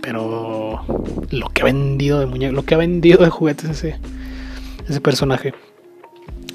pero 0.00 0.82
lo 1.30 1.48
que 1.50 1.60
ha 1.60 1.66
vendido 1.66 2.20
de 2.20 2.24
muñecos, 2.24 2.54
lo 2.54 2.64
que 2.64 2.76
ha 2.76 2.78
vendido 2.78 3.22
de 3.22 3.28
juguetes 3.28 3.68
ese 3.68 3.98
ese 4.88 5.00
personaje. 5.02 5.52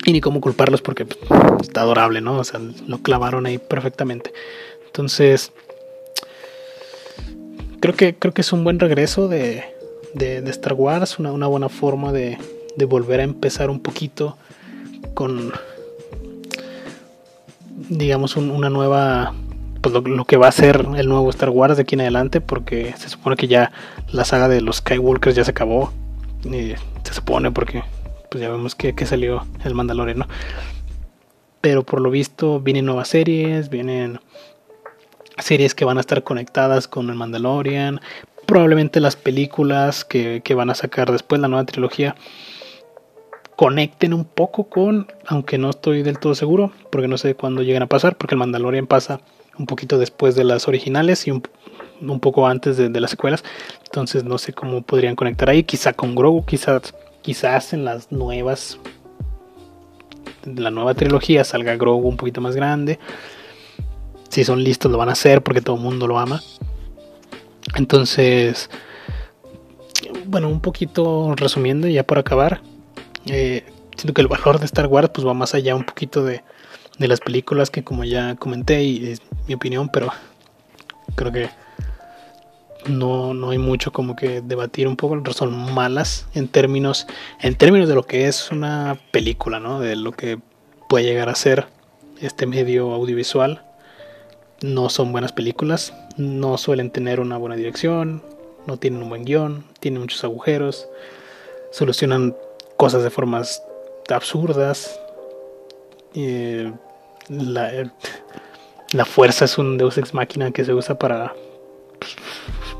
Y 0.03 0.13
ni 0.13 0.21
cómo 0.21 0.41
culparlos 0.41 0.81
porque 0.81 1.05
pues, 1.05 1.19
está 1.61 1.81
adorable, 1.81 2.21
¿no? 2.21 2.39
O 2.39 2.43
sea, 2.43 2.59
lo 2.87 2.97
clavaron 3.03 3.45
ahí 3.45 3.59
perfectamente. 3.59 4.33
Entonces, 4.87 5.51
creo 7.85 7.95
que, 7.95 8.15
creo 8.15 8.33
que 8.33 8.41
es 8.41 8.51
un 8.51 8.63
buen 8.63 8.79
regreso 8.79 9.27
de, 9.27 9.63
de, 10.15 10.49
Star 10.49 10.73
Wars, 10.73 11.19
una, 11.19 11.31
una 11.31 11.45
buena 11.45 11.69
forma 11.69 12.11
de, 12.11 12.39
de, 12.75 12.85
volver 12.85 13.19
a 13.19 13.23
empezar 13.23 13.69
un 13.69 13.79
poquito 13.79 14.37
con, 15.13 15.51
digamos, 17.89 18.37
una 18.37 18.71
nueva, 18.71 19.35
pues 19.81 19.93
lo, 19.93 20.25
que 20.25 20.37
va 20.37 20.47
a 20.47 20.51
ser 20.51 20.83
el 20.97 21.07
nuevo 21.07 21.29
Star 21.29 21.51
Wars 21.51 21.77
de 21.77 21.83
aquí 21.83 21.93
en 21.93 22.01
adelante, 22.01 22.41
porque 22.41 22.95
se 22.97 23.07
supone 23.07 23.35
que 23.35 23.47
ya 23.47 23.71
la 24.11 24.25
saga 24.25 24.47
de 24.47 24.61
los 24.61 24.77
Skywalkers 24.77 25.35
ya 25.35 25.43
se 25.43 25.51
acabó, 25.51 25.93
se 26.41 27.13
supone 27.13 27.51
porque 27.51 27.83
pues 28.31 28.41
ya 28.41 28.49
vemos 28.49 28.73
que, 28.73 28.95
que 28.95 29.05
salió 29.05 29.45
el 29.63 29.75
Mandalorian, 29.75 30.17
¿no? 30.17 30.27
Pero 31.61 31.83
por 31.83 32.01
lo 32.01 32.09
visto 32.09 32.59
vienen 32.59 32.85
nuevas 32.85 33.09
series, 33.09 33.69
vienen 33.69 34.19
series 35.37 35.75
que 35.75 35.85
van 35.85 35.97
a 35.97 36.01
estar 36.01 36.23
conectadas 36.23 36.87
con 36.87 37.09
el 37.09 37.15
Mandalorian, 37.15 37.99
probablemente 38.45 38.99
las 38.99 39.15
películas 39.15 40.05
que, 40.05 40.41
van 40.55 40.69
a 40.69 40.75
sacar 40.75 41.11
después, 41.11 41.41
la 41.41 41.47
nueva 41.47 41.65
trilogía, 41.65 42.15
conecten 43.55 44.13
un 44.13 44.25
poco 44.25 44.65
con, 44.65 45.07
aunque 45.25 45.57
no 45.57 45.69
estoy 45.69 46.03
del 46.03 46.19
todo 46.19 46.35
seguro, 46.35 46.71
porque 46.91 47.07
no 47.07 47.17
sé 47.17 47.35
cuándo 47.35 47.63
llegan 47.63 47.83
a 47.83 47.87
pasar, 47.87 48.17
porque 48.17 48.35
el 48.35 48.39
Mandalorian 48.39 48.87
pasa 48.87 49.21
un 49.57 49.65
poquito 49.65 49.97
después 49.97 50.35
de 50.35 50.43
las 50.43 50.67
originales 50.67 51.27
y 51.27 51.31
un, 51.31 51.41
poco 52.19 52.47
antes 52.47 52.77
de, 52.77 52.89
las 52.99 53.11
secuelas, 53.11 53.43
entonces 53.85 54.23
no 54.23 54.37
sé 54.37 54.53
cómo 54.53 54.81
podrían 54.81 55.15
conectar 55.15 55.49
ahí, 55.49 55.63
quizá 55.63 55.93
con 55.93 56.15
Grogu, 56.15 56.45
quizás, 56.45 56.93
quizás 57.21 57.73
en 57.73 57.85
las 57.85 58.11
nuevas, 58.11 58.79
la 60.43 60.71
nueva 60.71 60.93
trilogía 60.93 61.45
salga 61.45 61.77
Grogu 61.77 62.09
un 62.09 62.17
poquito 62.17 62.41
más 62.41 62.55
grande, 62.55 62.99
si 64.29 64.43
son 64.43 64.63
listos 64.63 64.91
lo 64.91 64.97
van 64.97 65.09
a 65.09 65.13
hacer 65.13 65.41
porque 65.41 65.61
todo 65.61 65.75
el 65.75 65.81
mundo 65.81 66.07
lo 66.07 66.19
ama. 66.19 66.41
Entonces, 67.75 68.69
bueno, 70.25 70.49
un 70.49 70.61
poquito 70.61 71.33
resumiendo 71.35 71.87
ya 71.87 72.03
por 72.03 72.19
acabar, 72.19 72.61
eh, 73.27 73.65
siento 73.95 74.13
que 74.13 74.21
el 74.21 74.27
valor 74.27 74.59
de 74.59 74.65
Star 74.65 74.87
Wars 74.87 75.09
pues 75.13 75.25
va 75.25 75.33
más 75.33 75.55
allá 75.55 75.75
un 75.75 75.85
poquito 75.85 76.23
de, 76.23 76.43
de 76.97 77.07
las 77.07 77.19
películas 77.19 77.69
que 77.69 77.83
como 77.83 78.03
ya 78.03 78.35
comenté 78.35 78.83
y 78.83 79.07
es 79.11 79.21
mi 79.47 79.55
opinión, 79.55 79.89
pero 79.89 80.09
creo 81.15 81.31
que 81.31 81.49
no, 82.87 83.33
no 83.33 83.49
hay 83.49 83.57
mucho 83.57 83.91
como 83.91 84.15
que 84.15 84.41
debatir 84.41 84.87
un 84.87 84.95
poco, 84.95 85.21
son 85.33 85.73
malas 85.73 86.27
en 86.33 86.47
términos, 86.47 87.07
en 87.41 87.55
términos 87.55 87.89
de 87.89 87.95
lo 87.95 88.03
que 88.03 88.27
es 88.27 88.51
una 88.51 88.99
película, 89.11 89.59
¿no? 89.59 89.79
De 89.79 89.95
lo 89.95 90.11
que 90.11 90.39
puede 90.87 91.05
llegar 91.05 91.29
a 91.29 91.35
ser 91.35 91.67
este 92.21 92.45
medio 92.45 92.93
audiovisual 92.93 93.64
no 94.61 94.89
son 94.89 95.11
buenas 95.11 95.31
películas, 95.31 95.93
no 96.17 96.57
suelen 96.57 96.91
tener 96.91 97.19
una 97.19 97.37
buena 97.37 97.55
dirección, 97.55 98.21
no 98.67 98.77
tienen 98.77 99.03
un 99.03 99.09
buen 99.09 99.25
guion, 99.25 99.63
tienen 99.79 100.01
muchos 100.01 100.23
agujeros, 100.23 100.87
solucionan 101.71 102.35
cosas 102.77 103.03
de 103.03 103.09
formas 103.09 103.63
absurdas. 104.09 104.99
Eh, 106.13 106.71
la, 107.29 109.05
fuerza 109.05 109.45
es 109.45 109.57
un 109.57 109.77
Deus 109.77 109.97
ex 109.97 110.13
máquina 110.13 110.51
que 110.51 110.63
se 110.63 110.73
usa 110.73 110.97
para 110.97 111.33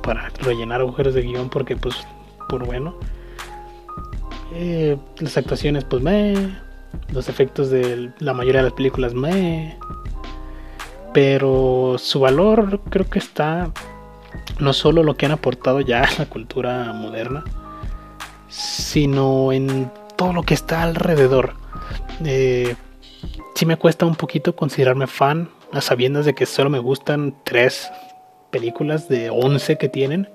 para 0.01 0.29
rellenar 0.41 0.81
agujeros 0.81 1.15
de 1.15 1.23
guion 1.23 1.49
porque 1.49 1.75
pues 1.75 1.95
por 2.47 2.65
bueno. 2.65 2.97
Eh, 4.53 4.97
las 5.17 5.35
actuaciones 5.37 5.83
pues 5.83 6.01
me 6.01 6.55
los 7.11 7.27
efectos 7.27 7.69
de 7.69 8.11
la 8.19 8.33
mayoría 8.33 8.61
de 8.61 8.69
las 8.69 8.73
películas 8.73 9.13
me 9.13 9.77
pero 11.15 11.95
su 11.97 12.19
valor 12.19 12.81
creo 12.89 13.09
que 13.09 13.19
está 13.19 13.71
no 14.59 14.73
solo 14.73 15.01
lo 15.01 15.15
que 15.15 15.25
han 15.25 15.31
aportado 15.31 15.79
ya 15.79 16.03
a 16.03 16.09
la 16.19 16.25
cultura 16.25 16.91
moderna, 16.91 17.45
sino 18.49 19.53
en 19.53 19.89
todo 20.17 20.33
lo 20.33 20.43
que 20.43 20.53
está 20.53 20.83
alrededor. 20.83 21.53
Eh, 22.25 22.75
sí 23.53 23.65
me 23.65 23.77
cuesta 23.77 24.05
un 24.05 24.15
poquito 24.15 24.57
considerarme 24.57 25.07
fan, 25.07 25.47
a 25.71 25.79
sabiendas 25.79 26.25
de 26.25 26.35
que 26.35 26.45
solo 26.45 26.69
me 26.69 26.79
gustan 26.79 27.33
tres 27.45 27.89
películas 28.51 29.07
de 29.07 29.29
11 29.29 29.77
que 29.77 29.87
tienen 29.87 30.27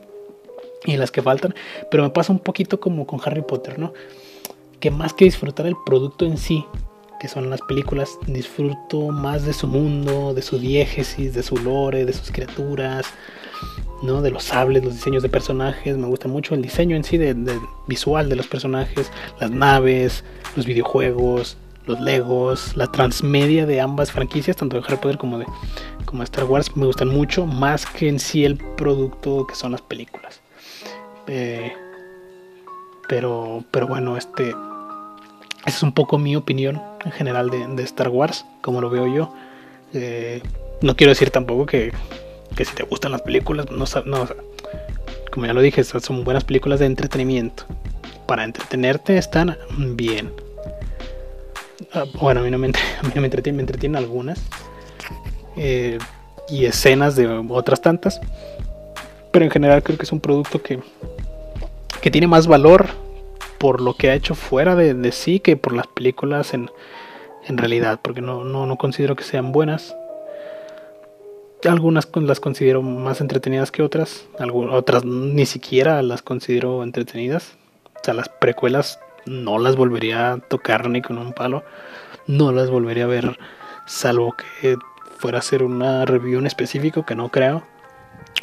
y 0.86 0.96
las 0.96 1.10
que 1.10 1.20
faltan, 1.20 1.54
pero 1.90 2.04
me 2.04 2.10
pasa 2.10 2.32
un 2.32 2.38
poquito 2.38 2.80
como 2.80 3.06
con 3.06 3.20
Harry 3.22 3.42
Potter, 3.42 3.78
¿no? 3.78 3.92
Que 4.80 4.90
más 4.90 5.12
que 5.12 5.26
disfrutar 5.26 5.66
el 5.66 5.76
producto 5.84 6.24
en 6.24 6.38
sí, 6.38 6.64
que 7.20 7.28
son 7.28 7.50
las 7.50 7.60
películas, 7.60 8.18
disfruto 8.26 9.10
más 9.10 9.44
de 9.44 9.52
su 9.52 9.66
mundo, 9.66 10.32
de 10.32 10.40
su 10.40 10.58
diégesis, 10.58 11.34
de 11.34 11.42
su 11.42 11.56
lore, 11.58 12.06
de 12.06 12.14
sus 12.14 12.30
criaturas, 12.30 13.04
¿no? 14.02 14.22
de 14.22 14.30
los 14.30 14.44
sables, 14.44 14.82
los 14.82 14.94
diseños 14.94 15.22
de 15.22 15.28
personajes. 15.28 15.98
Me 15.98 16.06
gusta 16.06 16.28
mucho 16.28 16.54
el 16.54 16.62
diseño 16.62 16.96
en 16.96 17.04
sí 17.04 17.18
de, 17.18 17.36
visual 17.86 18.30
de 18.30 18.36
los 18.36 18.46
personajes, 18.46 19.12
las 19.38 19.50
naves, 19.50 20.24
los 20.56 20.64
videojuegos, 20.64 21.58
los 21.86 22.00
Legos, 22.00 22.74
la 22.74 22.86
transmedia 22.86 23.66
de 23.66 23.82
ambas 23.82 24.10
franquicias, 24.10 24.56
tanto 24.56 24.78
de 24.78 24.86
Harry 24.86 24.96
Potter 24.96 25.18
como 25.18 25.38
de, 25.38 25.46
como 26.06 26.22
Star 26.22 26.44
Wars, 26.44 26.74
me 26.74 26.86
gustan 26.86 27.08
mucho, 27.08 27.44
más 27.44 27.84
que 27.84 28.08
en 28.08 28.18
sí 28.18 28.46
el 28.46 28.56
producto 28.56 29.46
que 29.46 29.54
son 29.54 29.72
las 29.72 29.82
películas. 29.82 30.40
Eh, 31.26 31.70
pero, 33.08 33.62
pero 33.70 33.86
bueno, 33.86 34.16
este 34.16 34.54
esa 35.66 35.76
es 35.76 35.82
un 35.82 35.92
poco 35.92 36.18
mi 36.18 36.36
opinión 36.36 36.80
en 37.04 37.12
general 37.12 37.50
de, 37.50 37.82
Star 37.82 38.08
Wars, 38.08 38.46
como 38.62 38.80
lo 38.80 38.90
veo 38.90 39.06
yo. 39.06 39.34
Eh, 39.92 40.42
no 40.80 40.96
quiero 40.96 41.10
decir 41.10 41.30
tampoco 41.30 41.66
que, 41.66 41.92
si 42.56 42.74
te 42.74 42.82
gustan 42.82 43.12
las 43.12 43.22
películas, 43.22 43.70
no, 43.70 43.84
no 44.06 44.28
como 45.30 45.46
ya 45.46 45.52
lo 45.52 45.60
dije, 45.60 45.84
son 45.84 46.24
buenas 46.24 46.44
películas 46.44 46.80
de 46.80 46.86
entretenimiento. 46.86 47.64
Para 48.26 48.44
entretenerte 48.44 49.18
están 49.18 49.56
bien. 49.78 50.32
Ah, 51.92 52.04
bueno, 52.20 52.40
a 52.40 52.42
mí 52.42 52.50
no 52.50 52.58
me, 52.58 52.68
a 52.70 53.20
me 53.20 53.26
entretienen, 53.26 53.96
algunas. 53.96 54.40
Eh, 55.56 55.98
y 56.48 56.64
escenas 56.64 57.16
de 57.16 57.28
otras 57.48 57.80
tantas. 57.80 58.20
Pero 59.30 59.44
en 59.44 59.50
general 59.50 59.82
creo 59.82 59.96
que 59.96 60.04
es 60.04 60.12
un 60.12 60.20
producto 60.20 60.62
que, 60.62 60.80
que 62.00 62.10
tiene 62.10 62.26
más 62.26 62.46
valor 62.46 62.88
por 63.60 63.82
lo 63.82 63.92
que 63.92 64.08
ha 64.08 64.14
hecho 64.14 64.34
fuera 64.34 64.74
de, 64.74 65.12
sí 65.12 65.38
que 65.38 65.54
por 65.54 65.74
las 65.74 65.86
películas 65.86 66.54
en, 66.54 66.70
realidad, 67.46 68.00
porque 68.00 68.22
no, 68.22 68.42
no, 68.42 68.76
considero 68.76 69.16
que 69.16 69.22
sean 69.22 69.52
buenas. 69.52 69.94
algunas 71.68 72.08
las 72.14 72.40
considero 72.40 72.80
más 72.80 73.20
entretenidas 73.20 73.70
que 73.70 73.82
otras, 73.82 74.24
otras 74.38 75.04
ni 75.04 75.44
siquiera 75.44 76.00
las 76.00 76.22
considero 76.22 76.82
entretenidas. 76.82 77.52
O 77.96 78.00
sea, 78.02 78.14
las 78.14 78.30
precuelas 78.30 78.98
no 79.26 79.58
las 79.58 79.76
volvería 79.76 80.32
a 80.32 80.38
tocar 80.38 80.88
ni 80.88 81.02
con 81.02 81.18
un 81.18 81.34
palo, 81.34 81.62
no 82.26 82.52
las 82.52 82.70
volvería 82.70 83.04
a 83.04 83.08
ver, 83.08 83.38
salvo 83.84 84.36
que 84.62 84.78
fuera 85.18 85.36
a 85.36 85.40
hacer 85.40 85.62
una 85.62 86.06
review 86.06 86.38
en 86.38 86.46
específico, 86.46 87.04
que 87.04 87.14
no 87.14 87.28
creo, 87.28 87.62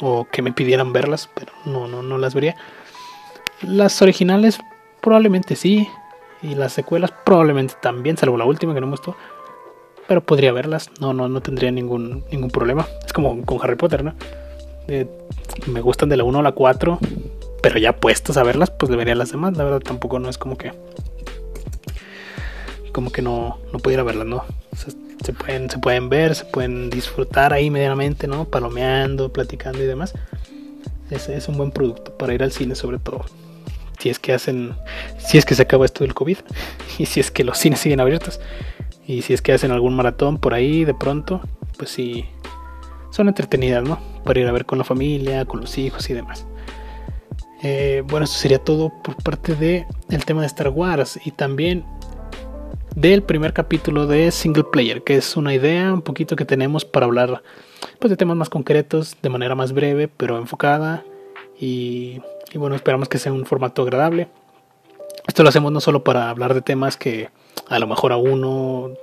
o 0.00 0.28
que 0.30 0.42
me 0.42 0.52
pidieran 0.52 0.92
verlas, 0.92 1.28
pero 1.34 1.52
no, 1.64 1.88
no, 1.88 2.04
no 2.04 2.18
las 2.18 2.34
vería. 2.34 2.54
Las 3.62 4.00
originales 4.00 4.60
probablemente 5.08 5.56
sí, 5.56 5.88
y 6.42 6.54
las 6.54 6.74
secuelas 6.74 7.14
probablemente 7.24 7.72
también, 7.80 8.18
salvo 8.18 8.36
la 8.36 8.44
última 8.44 8.74
que 8.74 8.80
no 8.82 8.88
me 8.88 8.90
gustó. 8.90 9.16
Pero 10.06 10.20
podría 10.20 10.52
verlas, 10.52 10.90
no, 11.00 11.14
no, 11.14 11.30
no 11.30 11.40
tendría 11.40 11.70
ningún, 11.70 12.24
ningún 12.30 12.50
problema. 12.50 12.86
Es 13.06 13.14
como 13.14 13.40
con 13.46 13.58
Harry 13.62 13.76
Potter, 13.76 14.04
¿no? 14.04 14.12
me 15.66 15.80
gustan 15.80 16.10
de 16.10 16.18
la 16.18 16.24
1 16.24 16.38
a 16.38 16.42
la 16.42 16.52
4, 16.52 16.98
pero 17.62 17.78
ya 17.78 17.96
puestos 17.96 18.36
a 18.36 18.42
verlas, 18.42 18.70
pues 18.70 18.90
debería 18.90 19.14
las 19.14 19.32
demás. 19.32 19.56
La 19.56 19.64
verdad 19.64 19.80
tampoco 19.80 20.18
no 20.18 20.28
es 20.28 20.36
como 20.36 20.58
que... 20.58 20.72
Como 22.92 23.10
que 23.10 23.22
no, 23.22 23.56
no 23.72 23.78
pudiera 23.78 24.02
verlas, 24.02 24.26
¿no? 24.26 24.44
se, 25.24 25.32
pueden, 25.32 25.70
se 25.70 25.78
pueden 25.78 26.10
ver, 26.10 26.34
se 26.34 26.44
pueden 26.44 26.90
disfrutar 26.90 27.54
ahí 27.54 27.70
medianamente, 27.70 28.26
¿no? 28.26 28.44
Palomeando, 28.44 29.32
platicando 29.32 29.82
y 29.82 29.86
demás. 29.86 30.12
Ese 31.10 31.34
es 31.34 31.48
un 31.48 31.56
buen 31.56 31.70
producto 31.70 32.12
para 32.12 32.34
ir 32.34 32.42
al 32.42 32.52
cine 32.52 32.74
sobre 32.74 32.98
todo 32.98 33.24
si 33.98 34.08
es 34.10 34.18
que 34.18 34.32
hacen, 34.32 34.74
si 35.18 35.38
es 35.38 35.44
que 35.44 35.54
se 35.54 35.62
acaba 35.62 35.84
esto 35.84 36.04
del 36.04 36.14
COVID 36.14 36.38
y 36.98 37.06
si 37.06 37.20
es 37.20 37.30
que 37.30 37.44
los 37.44 37.58
cines 37.58 37.80
siguen 37.80 38.00
abiertos 38.00 38.40
y 39.06 39.22
si 39.22 39.32
es 39.32 39.42
que 39.42 39.52
hacen 39.52 39.70
algún 39.70 39.96
maratón 39.96 40.38
por 40.38 40.54
ahí 40.54 40.84
de 40.84 40.94
pronto, 40.94 41.40
pues 41.76 41.90
sí, 41.90 42.26
son 43.10 43.28
entretenidas, 43.28 43.82
¿no? 43.82 43.98
Para 44.24 44.40
ir 44.40 44.46
a 44.46 44.52
ver 44.52 44.66
con 44.66 44.78
la 44.78 44.84
familia, 44.84 45.46
con 45.46 45.60
los 45.60 45.78
hijos 45.78 46.08
y 46.10 46.14
demás. 46.14 46.46
Eh, 47.62 48.04
bueno, 48.06 48.24
esto 48.24 48.36
sería 48.36 48.58
todo 48.58 48.92
por 49.02 49.16
parte 49.16 49.54
de 49.54 49.86
el 50.10 50.24
tema 50.24 50.42
de 50.42 50.46
Star 50.46 50.68
Wars 50.68 51.18
y 51.24 51.32
también 51.32 51.84
del 52.94 53.22
primer 53.22 53.52
capítulo 53.52 54.06
de 54.06 54.30
Single 54.30 54.64
Player, 54.64 55.02
que 55.02 55.16
es 55.16 55.36
una 55.36 55.54
idea 55.54 55.92
un 55.92 56.02
poquito 56.02 56.36
que 56.36 56.44
tenemos 56.44 56.84
para 56.84 57.06
hablar 57.06 57.42
pues, 57.98 58.10
de 58.10 58.16
temas 58.16 58.36
más 58.36 58.48
concretos, 58.48 59.16
de 59.22 59.28
manera 59.28 59.54
más 59.54 59.72
breve, 59.72 60.08
pero 60.08 60.38
enfocada 60.38 61.04
y 61.60 62.20
y 62.52 62.58
bueno, 62.58 62.76
esperamos 62.76 63.08
que 63.08 63.18
sea 63.18 63.32
un 63.32 63.44
formato 63.46 63.82
agradable. 63.82 64.28
Esto 65.26 65.42
lo 65.42 65.50
hacemos 65.50 65.72
no 65.72 65.80
solo 65.80 66.04
para 66.04 66.30
hablar 66.30 66.54
de 66.54 66.62
temas 66.62 66.96
que 66.96 67.30
a 67.68 67.78
lo 67.78 67.86
mejor 67.86 68.12
a 68.12 68.16
uno 68.16 68.94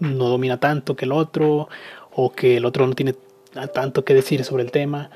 no 0.00 0.28
domina 0.28 0.58
tanto 0.58 0.96
que 0.96 1.04
el 1.04 1.12
otro, 1.12 1.68
o 2.12 2.32
que 2.32 2.56
el 2.56 2.64
otro 2.64 2.86
no 2.86 2.94
tiene 2.94 3.14
tanto 3.72 4.04
que 4.04 4.14
decir 4.14 4.44
sobre 4.44 4.62
el 4.62 4.70
tema, 4.70 5.10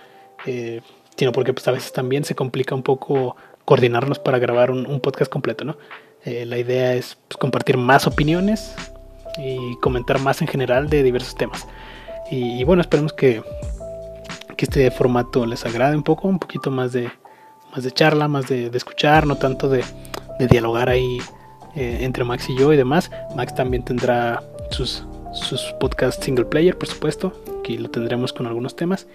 eh, 0.47 0.81
sino 1.17 1.33
porque 1.33 1.53
pues, 1.53 1.67
a 1.69 1.73
veces 1.73 1.93
también 1.93 2.25
se 2.25 2.35
complica 2.35 2.75
un 2.75 2.83
poco 2.83 3.37
coordinarnos 3.65 4.19
para 4.19 4.39
grabar 4.39 4.71
un, 4.71 5.01
podcast 5.01 5.31
completo, 5.31 5.65
¿no? 5.65 5.77
Eh, 6.25 6.45
la 6.47 6.59
idea 6.59 6.95
es 6.95 7.17
pues, 7.29 7.39
compartir 7.39 7.77
más 7.77 8.07
opiniones 8.07 8.75
y 9.39 9.77
comentar 9.81 10.21
más 10.21 10.43
en 10.43 10.49
general 10.49 10.89
de 10.89 11.03
diversos 11.03 11.35
temas. 11.35 11.67
Y, 12.31 12.65
bueno, 12.65 12.81
esperemos 12.83 13.13
que, 13.13 13.43
que 14.57 14.65
este 14.65 14.91
formato 14.91 15.45
les 15.45 15.67
agrade 15.67 15.97
un 15.97 16.03
poco, 16.03 16.29
un 16.29 16.39
poquito 16.39 16.71
más 16.71 16.93
de, 16.93 17.11
más 17.73 17.85
de 17.85 17.91
charla, 17.91 18.29
más 18.29 18.49
de, 18.49 18.71
escuchar, 18.75 19.27
no 19.27 19.37
tanto 19.37 19.69
de, 19.69 19.85
dialogar 20.51 20.89
ahí 20.89 21.19
eh, 21.77 21.99
entre 22.01 22.25
Max 22.25 22.49
y 22.49 22.59
yo 22.59 22.73
y 22.73 22.77
demás. 22.77 23.11
Max 23.37 23.55
también 23.55 23.85
tendrá 23.85 24.43
sus, 24.71 25.05
sus 25.33 25.61
podcasts 25.81 26.25
single 26.25 26.45
player, 26.45 26.77
por 26.77 26.89
supuesto. 26.89 27.33
Aquí 27.61 27.79
lo 27.79 27.91
tendremos 27.91 28.33
con 28.33 28.47
algunos 28.47 28.77
temas. 28.77 29.07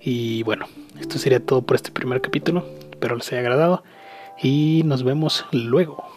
Y 0.00 0.42
bueno, 0.42 0.66
esto 1.00 1.18
sería 1.18 1.44
todo 1.44 1.62
por 1.62 1.76
este 1.76 1.90
primer 1.90 2.20
capítulo. 2.20 2.66
Espero 2.90 3.16
les 3.16 3.28
haya 3.32 3.40
agradado. 3.40 3.82
Y 4.42 4.82
nos 4.84 5.02
vemos 5.04 5.46
luego. 5.52 6.13